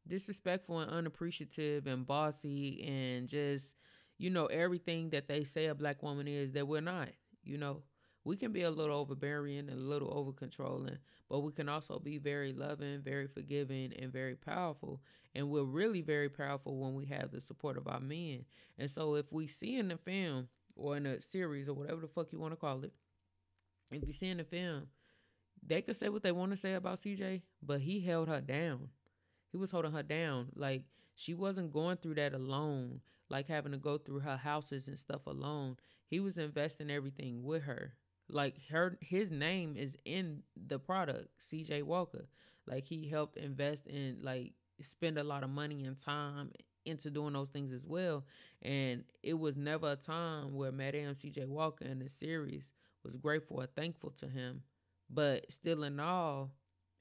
Disrespectful 0.06 0.80
and 0.80 0.90
unappreciative 0.90 1.86
and 1.86 2.06
bossy 2.06 2.82
and 2.82 3.28
just 3.28 3.76
you 4.18 4.30
know 4.30 4.46
everything 4.46 5.10
that 5.10 5.28
they 5.28 5.44
say 5.44 5.66
a 5.66 5.74
black 5.74 6.02
woman 6.02 6.26
is 6.26 6.52
that 6.52 6.66
we're 6.66 6.80
not 6.80 7.08
you 7.44 7.58
know. 7.58 7.82
We 8.22 8.36
can 8.36 8.52
be 8.52 8.62
a 8.62 8.70
little 8.70 8.96
overbearing 8.96 9.58
and 9.58 9.70
a 9.70 9.74
little 9.76 10.12
over 10.12 10.32
controlling 10.32 10.98
but 11.28 11.40
we 11.40 11.52
can 11.52 11.68
also 11.68 11.98
be 11.98 12.18
very 12.18 12.52
loving 12.52 13.00
very 13.02 13.28
forgiving 13.28 13.92
and 13.98 14.12
very 14.12 14.34
powerful. 14.36 15.00
And 15.34 15.48
we're 15.48 15.62
really 15.64 16.02
very 16.02 16.28
powerful 16.28 16.76
when 16.78 16.94
we 16.94 17.06
have 17.06 17.30
the 17.30 17.40
support 17.40 17.76
of 17.78 17.86
our 17.86 18.00
men. 18.00 18.44
And 18.78 18.90
so 18.90 19.14
if 19.14 19.32
we 19.32 19.46
see 19.46 19.76
in 19.76 19.88
the 19.88 19.96
film 19.96 20.48
or 20.74 20.96
in 20.96 21.06
a 21.06 21.20
series 21.20 21.68
or 21.68 21.74
whatever 21.74 22.00
the 22.00 22.08
fuck 22.08 22.32
you 22.32 22.38
want 22.40 22.52
to 22.52 22.56
call 22.56 22.82
it 22.84 22.92
if 23.90 24.06
you 24.06 24.12
see 24.12 24.28
in 24.28 24.38
the 24.38 24.44
film 24.44 24.86
they 25.66 25.82
could 25.82 25.96
say 25.96 26.08
what 26.08 26.22
they 26.22 26.32
want 26.32 26.50
to 26.50 26.56
say 26.56 26.74
about 26.74 26.98
cj 26.98 27.42
but 27.62 27.80
he 27.80 28.00
held 28.00 28.28
her 28.28 28.40
down 28.40 28.88
he 29.50 29.56
was 29.56 29.70
holding 29.70 29.92
her 29.92 30.02
down. 30.02 30.48
Like 30.54 30.82
she 31.14 31.34
wasn't 31.34 31.72
going 31.72 31.96
through 31.98 32.14
that 32.14 32.34
alone, 32.34 33.00
like 33.28 33.48
having 33.48 33.72
to 33.72 33.78
go 33.78 33.98
through 33.98 34.20
her 34.20 34.36
houses 34.36 34.88
and 34.88 34.98
stuff 34.98 35.26
alone. 35.26 35.76
He 36.06 36.20
was 36.20 36.38
investing 36.38 36.90
everything 36.90 37.42
with 37.42 37.64
her. 37.64 37.94
Like 38.28 38.56
her 38.70 38.96
his 39.00 39.30
name 39.30 39.76
is 39.76 39.96
in 40.04 40.42
the 40.56 40.78
product, 40.78 41.28
CJ 41.40 41.82
Walker. 41.82 42.26
Like 42.66 42.84
he 42.86 43.08
helped 43.08 43.36
invest 43.36 43.86
in 43.86 44.18
like 44.22 44.52
spend 44.82 45.18
a 45.18 45.24
lot 45.24 45.42
of 45.42 45.50
money 45.50 45.84
and 45.84 45.98
time 45.98 46.52
into 46.86 47.10
doing 47.10 47.34
those 47.34 47.50
things 47.50 47.72
as 47.72 47.86
well. 47.86 48.24
And 48.62 49.04
it 49.22 49.34
was 49.34 49.56
never 49.56 49.92
a 49.92 49.96
time 49.96 50.54
where 50.54 50.72
Madame 50.72 51.14
CJ 51.14 51.46
Walker 51.48 51.84
in 51.84 51.98
the 51.98 52.08
series 52.08 52.72
was 53.04 53.16
grateful 53.16 53.60
or 53.60 53.66
thankful 53.66 54.10
to 54.10 54.28
him. 54.28 54.62
But 55.08 55.50
still 55.50 55.82
in 55.84 55.98
all, 55.98 56.52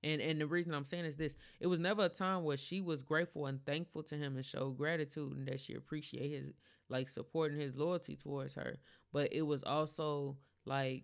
and 0.03 0.21
and 0.21 0.41
the 0.41 0.47
reason 0.47 0.73
I'm 0.73 0.85
saying 0.85 1.05
is 1.05 1.15
this: 1.17 1.35
it 1.59 1.67
was 1.67 1.79
never 1.79 2.05
a 2.05 2.09
time 2.09 2.43
where 2.43 2.57
she 2.57 2.81
was 2.81 3.03
grateful 3.03 3.45
and 3.45 3.63
thankful 3.65 4.03
to 4.03 4.15
him 4.15 4.35
and 4.35 4.45
showed 4.45 4.77
gratitude 4.77 5.35
and 5.35 5.47
that 5.47 5.59
she 5.59 5.73
appreciated 5.73 6.43
his 6.45 6.53
like 6.89 7.07
support 7.07 7.51
and 7.51 7.61
his 7.61 7.75
loyalty 7.75 8.15
towards 8.15 8.55
her. 8.55 8.77
But 9.13 9.33
it 9.33 9.43
was 9.43 9.63
also 9.63 10.37
like 10.65 11.03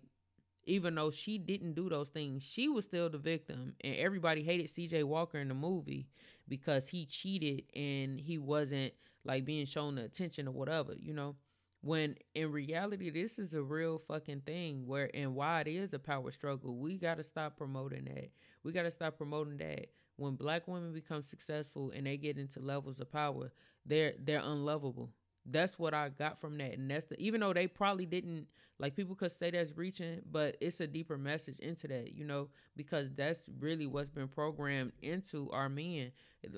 even 0.66 0.96
though 0.96 1.10
she 1.10 1.38
didn't 1.38 1.74
do 1.74 1.88
those 1.88 2.10
things, 2.10 2.42
she 2.42 2.68
was 2.68 2.84
still 2.84 3.08
the 3.08 3.18
victim. 3.18 3.74
And 3.82 3.96
everybody 3.96 4.42
hated 4.42 4.66
CJ 4.66 5.04
Walker 5.04 5.38
in 5.38 5.48
the 5.48 5.54
movie 5.54 6.08
because 6.48 6.88
he 6.88 7.06
cheated 7.06 7.62
and 7.74 8.20
he 8.20 8.38
wasn't 8.38 8.92
like 9.24 9.44
being 9.44 9.66
shown 9.66 9.94
the 9.94 10.04
attention 10.04 10.48
or 10.48 10.52
whatever, 10.52 10.94
you 10.98 11.14
know. 11.14 11.36
When 11.86 12.16
in 12.34 12.50
reality, 12.50 13.10
this 13.10 13.38
is 13.38 13.54
a 13.54 13.62
real 13.62 14.02
fucking 14.08 14.40
thing 14.40 14.88
where 14.88 15.08
and 15.14 15.36
why 15.36 15.60
it 15.60 15.68
is 15.68 15.94
a 15.94 16.00
power 16.00 16.32
struggle. 16.32 16.76
We 16.76 16.98
got 16.98 17.18
to 17.18 17.22
stop 17.22 17.56
promoting 17.56 18.06
that. 18.06 18.30
We 18.64 18.72
got 18.72 18.82
to 18.82 18.90
stop 18.90 19.16
promoting 19.16 19.58
that. 19.58 19.86
When 20.16 20.34
black 20.34 20.66
women 20.66 20.92
become 20.92 21.22
successful 21.22 21.92
and 21.94 22.04
they 22.04 22.16
get 22.16 22.38
into 22.38 22.58
levels 22.58 22.98
of 22.98 23.12
power, 23.12 23.52
they're 23.84 24.14
they're 24.18 24.42
unlovable. 24.42 25.12
That's 25.48 25.78
what 25.78 25.94
I 25.94 26.08
got 26.08 26.40
from 26.40 26.58
that. 26.58 26.76
And 26.76 26.90
that's 26.90 27.06
the 27.06 27.20
even 27.20 27.40
though 27.40 27.52
they 27.52 27.68
probably 27.68 28.04
didn't 28.04 28.48
like 28.80 28.96
people 28.96 29.14
could 29.14 29.30
say 29.30 29.52
that's 29.52 29.76
reaching, 29.76 30.22
but 30.28 30.56
it's 30.60 30.80
a 30.80 30.88
deeper 30.88 31.16
message 31.16 31.60
into 31.60 31.86
that, 31.86 32.12
you 32.12 32.24
know, 32.24 32.48
because 32.74 33.12
that's 33.14 33.48
really 33.60 33.86
what's 33.86 34.10
been 34.10 34.26
programmed 34.26 34.90
into 35.02 35.48
our 35.52 35.68
men. 35.68 36.10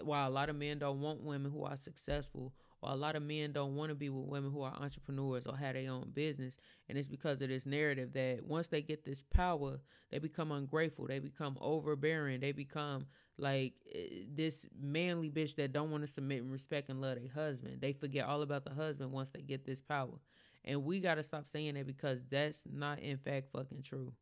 While 0.03 0.27
a 0.27 0.33
lot 0.33 0.49
of 0.49 0.57
men 0.57 0.79
don't 0.79 1.03
want 1.03 1.23
women 1.23 1.53
who 1.53 1.65
are 1.65 1.77
successful 1.77 2.55
or 2.83 2.91
a 2.91 2.97
lot 2.97 3.17
of 3.17 3.23
men 3.23 3.53
don't 3.53 3.77
want 3.77 3.91
to 3.91 3.95
be 3.95 4.09
with 4.09 4.27
women 4.27 4.51
who 4.51 4.63
are 4.63 4.75
entrepreneurs 4.81 5.47
or 5.47 5.57
have 5.57 5.75
their 5.75 5.91
own 5.91 6.11
business 6.15 6.57
and 6.89 6.97
it's 6.97 7.09
because 7.09 7.41
of 7.41 7.49
this 7.49 7.67
narrative 7.67 8.13
that 8.13 8.45
once 8.45 8.69
they 8.69 8.83
get 8.83 9.05
this 9.05 9.23
power 9.23 9.79
they 10.11 10.19
become 10.19 10.53
ungrateful 10.53 11.07
they 11.07 11.19
become 11.19 11.57
overbearing 11.61 12.41
they 12.41 12.53
become 12.53 13.07
like 13.39 13.75
eh, 13.95 14.25
this 14.35 14.67
manly 14.79 15.31
bitch 15.31 15.55
that 15.57 15.73
don't 15.73 15.91
want 15.91 16.03
to 16.03 16.13
submit 16.13 16.43
and 16.43 16.51
respect 16.51 16.91
and 16.91 17.01
love 17.01 17.17
their 17.17 17.33
husband. 17.33 17.81
They 17.81 17.93
forget 17.93 18.27
all 18.27 18.43
about 18.43 18.65
the 18.65 18.75
husband 18.75 19.13
once 19.13 19.31
they 19.31 19.41
get 19.41 19.65
this 19.65 19.81
power. 19.81 20.19
And 20.65 20.85
we 20.85 21.01
got 21.01 21.15
to 21.15 21.23
stop 21.23 21.47
saying 21.47 21.75
that 21.75 21.87
because 21.87 22.19
that's 22.29 22.65
not 22.71 22.99
in 22.99 23.17
fact 23.17 23.53
fucking 23.53 23.83
true. 23.83 24.13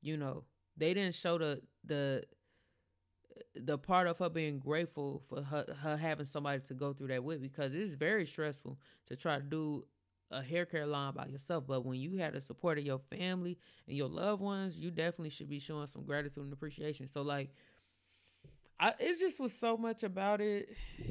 You 0.00 0.16
know 0.16 0.44
they 0.76 0.94
didn't 0.94 1.14
show 1.14 1.38
the 1.38 1.60
the 1.84 2.24
the 3.54 3.78
part 3.78 4.06
of 4.06 4.18
her 4.18 4.28
being 4.28 4.58
grateful 4.58 5.22
for 5.28 5.42
her, 5.42 5.64
her 5.82 5.96
having 5.96 6.26
somebody 6.26 6.60
to 6.60 6.74
go 6.74 6.92
through 6.92 7.08
that 7.08 7.24
with 7.24 7.40
because 7.40 7.74
it's 7.74 7.94
very 7.94 8.26
stressful 8.26 8.78
to 9.06 9.16
try 9.16 9.36
to 9.36 9.42
do 9.42 9.84
a 10.30 10.42
hair 10.42 10.64
care 10.64 10.86
line 10.86 11.12
by 11.14 11.26
yourself. 11.26 11.64
But 11.66 11.84
when 11.84 12.00
you 12.00 12.18
have 12.18 12.32
the 12.32 12.40
support 12.40 12.78
of 12.78 12.84
your 12.84 13.00
family 13.10 13.58
and 13.86 13.96
your 13.96 14.08
loved 14.08 14.42
ones, 14.42 14.78
you 14.78 14.90
definitely 14.90 15.30
should 15.30 15.48
be 15.48 15.58
showing 15.58 15.86
some 15.86 16.04
gratitude 16.04 16.44
and 16.44 16.52
appreciation. 16.52 17.06
So 17.08 17.22
like 17.22 17.50
I 18.80 18.94
it 18.98 19.18
just 19.20 19.38
was 19.38 19.52
so 19.52 19.76
much 19.76 20.02
about 20.02 20.40
it, 20.40 20.70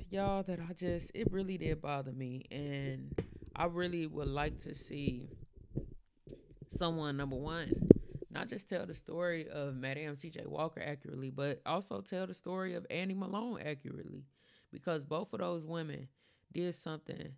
y'all, 0.10 0.44
that 0.44 0.60
I 0.60 0.74
just 0.74 1.12
it 1.14 1.32
really 1.32 1.58
did 1.58 1.82
bother 1.82 2.12
me. 2.12 2.46
And 2.52 3.14
I 3.56 3.66
really 3.66 4.08
would 4.08 4.28
like 4.28 4.58
to 4.64 4.76
see 4.76 5.30
someone 6.70 7.18
number 7.18 7.36
one 7.36 7.91
not 8.32 8.48
just 8.48 8.70
tell 8.70 8.86
the 8.86 8.94
story 8.94 9.48
of 9.50 9.76
Madame 9.76 10.16
C.J. 10.16 10.44
Walker 10.46 10.82
accurately, 10.82 11.30
but 11.30 11.62
also 11.66 12.02
tell 12.02 12.28
the 12.28 12.34
story 12.34 12.74
of 12.76 12.86
Annie 12.90 13.14
Malone 13.14 13.60
accurately, 13.62 14.26
because 14.72 15.04
both 15.04 15.34
of 15.34 15.40
those 15.40 15.66
women 15.66 16.08
did 16.54 16.74
something 16.76 17.34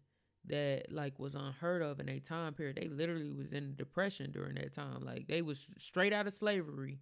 that 0.45 0.91
like 0.91 1.17
was 1.19 1.35
unheard 1.35 1.81
of 1.81 1.99
in 1.99 2.09
a 2.09 2.19
time 2.19 2.53
period. 2.53 2.77
They 2.77 2.89
literally 2.89 3.31
was 3.31 3.53
in 3.53 3.67
the 3.67 3.73
depression 3.73 4.31
during 4.31 4.55
that 4.55 4.73
time. 4.73 5.01
Like 5.01 5.27
they 5.27 5.41
was 5.41 5.71
straight 5.77 6.13
out 6.13 6.27
of 6.27 6.33
slavery, 6.33 6.99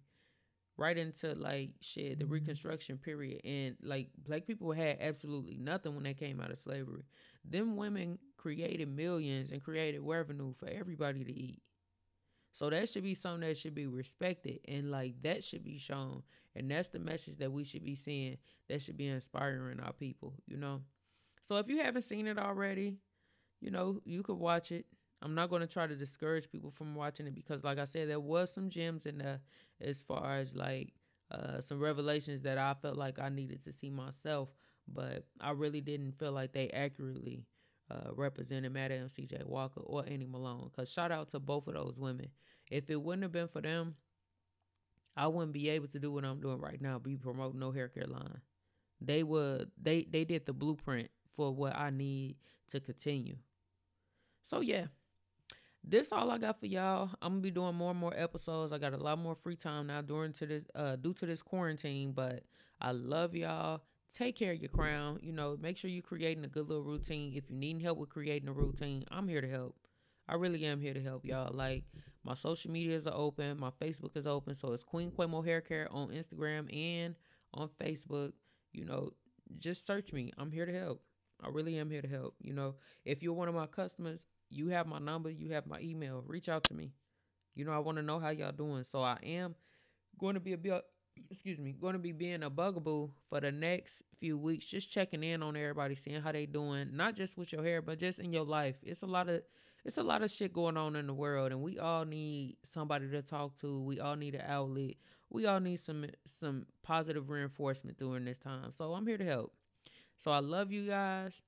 right 0.76 0.96
into 0.96 1.34
like 1.34 1.70
shit 1.80 2.18
the 2.18 2.24
mm-hmm. 2.24 2.34
Reconstruction 2.34 2.98
period, 2.98 3.40
and 3.44 3.76
like 3.82 4.08
black 4.16 4.46
people 4.46 4.72
had 4.72 4.98
absolutely 5.00 5.58
nothing 5.58 5.94
when 5.94 6.04
they 6.04 6.14
came 6.14 6.40
out 6.40 6.50
of 6.50 6.58
slavery. 6.58 7.04
Them 7.44 7.76
women 7.76 8.18
created 8.36 8.88
millions 8.88 9.50
and 9.50 9.62
created 9.62 10.00
revenue 10.02 10.54
for 10.54 10.68
everybody 10.68 11.24
to 11.24 11.32
eat. 11.32 11.62
So 12.52 12.68
that 12.70 12.88
should 12.88 13.02
be 13.02 13.14
something 13.14 13.48
that 13.48 13.56
should 13.56 13.74
be 13.74 13.86
respected 13.86 14.60
and 14.68 14.90
like 14.90 15.20
that 15.22 15.42
should 15.42 15.64
be 15.64 15.78
shown. 15.78 16.22
And 16.54 16.70
that's 16.70 16.88
the 16.88 16.98
message 16.98 17.38
that 17.38 17.50
we 17.50 17.64
should 17.64 17.84
be 17.84 17.94
seeing 17.94 18.36
that 18.68 18.82
should 18.82 18.96
be 18.96 19.08
inspiring 19.08 19.80
our 19.80 19.92
people, 19.92 20.34
you 20.46 20.58
know. 20.58 20.82
So 21.42 21.56
if 21.56 21.68
you 21.68 21.78
haven't 21.78 22.02
seen 22.02 22.26
it 22.26 22.38
already, 22.38 22.96
you 23.60 23.70
know, 23.70 24.00
you 24.04 24.22
could 24.22 24.38
watch 24.38 24.72
it. 24.72 24.86
I'm 25.22 25.34
not 25.34 25.50
going 25.50 25.60
to 25.62 25.68
try 25.68 25.86
to 25.86 25.94
discourage 25.96 26.50
people 26.50 26.70
from 26.70 26.94
watching 26.94 27.26
it 27.26 27.34
because 27.34 27.64
like 27.64 27.78
I 27.78 27.84
said 27.84 28.08
there 28.08 28.20
was 28.20 28.52
some 28.52 28.68
gems 28.68 29.06
in 29.06 29.18
there 29.18 29.40
as 29.80 30.02
far 30.02 30.38
as 30.38 30.54
like 30.54 30.92
uh, 31.30 31.60
some 31.60 31.80
revelations 31.80 32.42
that 32.42 32.58
I 32.58 32.74
felt 32.74 32.96
like 32.96 33.18
I 33.18 33.28
needed 33.28 33.62
to 33.64 33.72
see 33.72 33.88
myself, 33.90 34.50
but 34.86 35.26
I 35.40 35.52
really 35.52 35.80
didn't 35.80 36.18
feel 36.18 36.32
like 36.32 36.52
they 36.52 36.68
accurately 36.70 37.44
uh, 37.92 38.10
representing 38.14 38.72
Madam 38.72 39.08
CJ 39.08 39.44
Walker 39.44 39.80
or 39.80 40.04
Annie 40.06 40.26
Malone. 40.26 40.70
Cause 40.74 40.90
shout 40.90 41.12
out 41.12 41.28
to 41.28 41.40
both 41.40 41.66
of 41.68 41.74
those 41.74 41.98
women. 41.98 42.28
If 42.70 42.88
it 42.88 43.00
wouldn't 43.00 43.24
have 43.24 43.32
been 43.32 43.48
for 43.48 43.60
them, 43.60 43.96
I 45.16 45.26
wouldn't 45.26 45.52
be 45.52 45.68
able 45.68 45.88
to 45.88 45.98
do 45.98 46.10
what 46.10 46.24
I'm 46.24 46.40
doing 46.40 46.58
right 46.60 46.80
now, 46.80 46.98
be 46.98 47.16
promoting 47.16 47.60
no 47.60 47.70
hair 47.70 47.88
care 47.88 48.06
line. 48.06 48.40
They 49.00 49.22
would 49.22 49.70
they 49.80 50.06
they 50.10 50.24
did 50.24 50.46
the 50.46 50.52
blueprint 50.52 51.10
for 51.34 51.52
what 51.52 51.76
I 51.76 51.90
need 51.90 52.36
to 52.70 52.80
continue. 52.80 53.36
So 54.42 54.60
yeah. 54.60 54.86
This 55.84 56.12
all 56.12 56.30
I 56.30 56.38
got 56.38 56.60
for 56.60 56.66
y'all. 56.66 57.10
I'm 57.20 57.32
gonna 57.32 57.40
be 57.40 57.50
doing 57.50 57.74
more 57.74 57.90
and 57.90 57.98
more 57.98 58.14
episodes. 58.16 58.72
I 58.72 58.78
got 58.78 58.92
a 58.92 58.96
lot 58.98 59.18
more 59.18 59.34
free 59.34 59.56
time 59.56 59.88
now 59.88 60.00
during 60.00 60.32
to 60.34 60.46
this 60.46 60.64
uh 60.74 60.96
due 60.96 61.12
to 61.14 61.26
this 61.26 61.42
quarantine, 61.42 62.12
but 62.12 62.44
I 62.80 62.92
love 62.92 63.34
y'all. 63.34 63.82
Take 64.14 64.36
care 64.36 64.52
of 64.52 64.60
your 64.60 64.68
crown. 64.68 65.18
You 65.22 65.32
know, 65.32 65.56
make 65.60 65.76
sure 65.76 65.90
you're 65.90 66.02
creating 66.02 66.44
a 66.44 66.48
good 66.48 66.68
little 66.68 66.84
routine. 66.84 67.32
If 67.34 67.50
you 67.50 67.56
need 67.56 67.80
help 67.82 67.98
with 67.98 68.10
creating 68.10 68.48
a 68.48 68.52
routine, 68.52 69.04
I'm 69.10 69.28
here 69.28 69.40
to 69.40 69.48
help. 69.48 69.76
I 70.28 70.34
really 70.34 70.64
am 70.64 70.80
here 70.80 70.94
to 70.94 71.02
help 71.02 71.24
y'all. 71.24 71.52
Like 71.52 71.84
my 72.24 72.34
social 72.34 72.70
medias 72.70 73.06
are 73.06 73.14
open. 73.14 73.58
My 73.58 73.70
Facebook 73.70 74.16
is 74.16 74.26
open. 74.26 74.54
So 74.54 74.72
it's 74.72 74.84
Queen 74.84 75.10
Quemo 75.10 75.44
Hair 75.44 75.62
Care 75.62 75.88
on 75.90 76.08
Instagram 76.08 76.74
and 76.74 77.14
on 77.54 77.68
Facebook. 77.80 78.32
You 78.72 78.84
know, 78.84 79.10
just 79.58 79.86
search 79.86 80.12
me. 80.12 80.32
I'm 80.38 80.52
here 80.52 80.66
to 80.66 80.78
help. 80.78 81.02
I 81.42 81.48
really 81.48 81.78
am 81.78 81.90
here 81.90 82.02
to 82.02 82.08
help. 82.08 82.36
You 82.40 82.52
know, 82.52 82.76
if 83.04 83.22
you're 83.22 83.32
one 83.32 83.48
of 83.48 83.54
my 83.54 83.66
customers, 83.66 84.26
you 84.48 84.68
have 84.68 84.86
my 84.86 84.98
number, 84.98 85.28
you 85.28 85.50
have 85.50 85.66
my 85.66 85.80
email. 85.80 86.22
Reach 86.26 86.48
out 86.48 86.62
to 86.64 86.74
me. 86.74 86.92
You 87.54 87.64
know, 87.64 87.72
I 87.72 87.78
want 87.78 87.96
to 87.96 88.02
know 88.02 88.20
how 88.20 88.30
y'all 88.30 88.52
doing. 88.52 88.84
So 88.84 89.02
I 89.02 89.18
am 89.24 89.54
going 90.18 90.34
to 90.34 90.40
be 90.40 90.52
a 90.52 90.82
excuse 91.30 91.58
me, 91.58 91.72
going 91.72 91.94
to 91.94 91.98
be 91.98 92.12
being 92.12 92.42
a 92.42 92.50
bugaboo 92.50 93.08
for 93.28 93.40
the 93.40 93.52
next 93.52 94.02
few 94.18 94.36
weeks, 94.38 94.66
just 94.66 94.90
checking 94.90 95.22
in 95.24 95.42
on 95.42 95.56
everybody, 95.56 95.94
seeing 95.94 96.20
how 96.20 96.32
they 96.32 96.46
doing, 96.46 96.90
not 96.92 97.14
just 97.14 97.36
with 97.36 97.52
your 97.52 97.62
hair, 97.62 97.82
but 97.82 97.98
just 97.98 98.18
in 98.18 98.32
your 98.32 98.44
life. 98.44 98.76
It's 98.82 99.02
a 99.02 99.06
lot 99.06 99.28
of 99.28 99.42
it's 99.84 99.98
a 99.98 100.02
lot 100.02 100.22
of 100.22 100.30
shit 100.30 100.52
going 100.52 100.76
on 100.76 100.94
in 100.94 101.08
the 101.08 101.14
world 101.14 101.50
and 101.50 101.60
we 101.60 101.78
all 101.78 102.04
need 102.04 102.56
somebody 102.62 103.10
to 103.10 103.22
talk 103.22 103.56
to. 103.56 103.82
We 103.82 103.98
all 103.98 104.14
need 104.14 104.36
an 104.36 104.44
outlet. 104.46 104.94
We 105.28 105.46
all 105.46 105.60
need 105.60 105.80
some 105.80 106.06
some 106.24 106.66
positive 106.82 107.30
reinforcement 107.30 107.98
during 107.98 108.24
this 108.24 108.38
time. 108.38 108.70
So 108.70 108.92
I'm 108.92 109.06
here 109.06 109.18
to 109.18 109.24
help. 109.24 109.52
So 110.16 110.30
I 110.30 110.38
love 110.38 110.70
you 110.70 110.86
guys. 110.86 111.42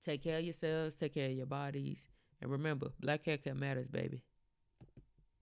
Take 0.00 0.22
care 0.22 0.38
of 0.38 0.44
yourselves, 0.44 0.96
take 0.96 1.14
care 1.14 1.28
of 1.28 1.36
your 1.36 1.46
bodies. 1.46 2.08
And 2.40 2.50
remember, 2.50 2.90
black 3.00 3.24
hair 3.24 3.38
care 3.38 3.54
matters, 3.54 3.88
baby. 3.88 4.22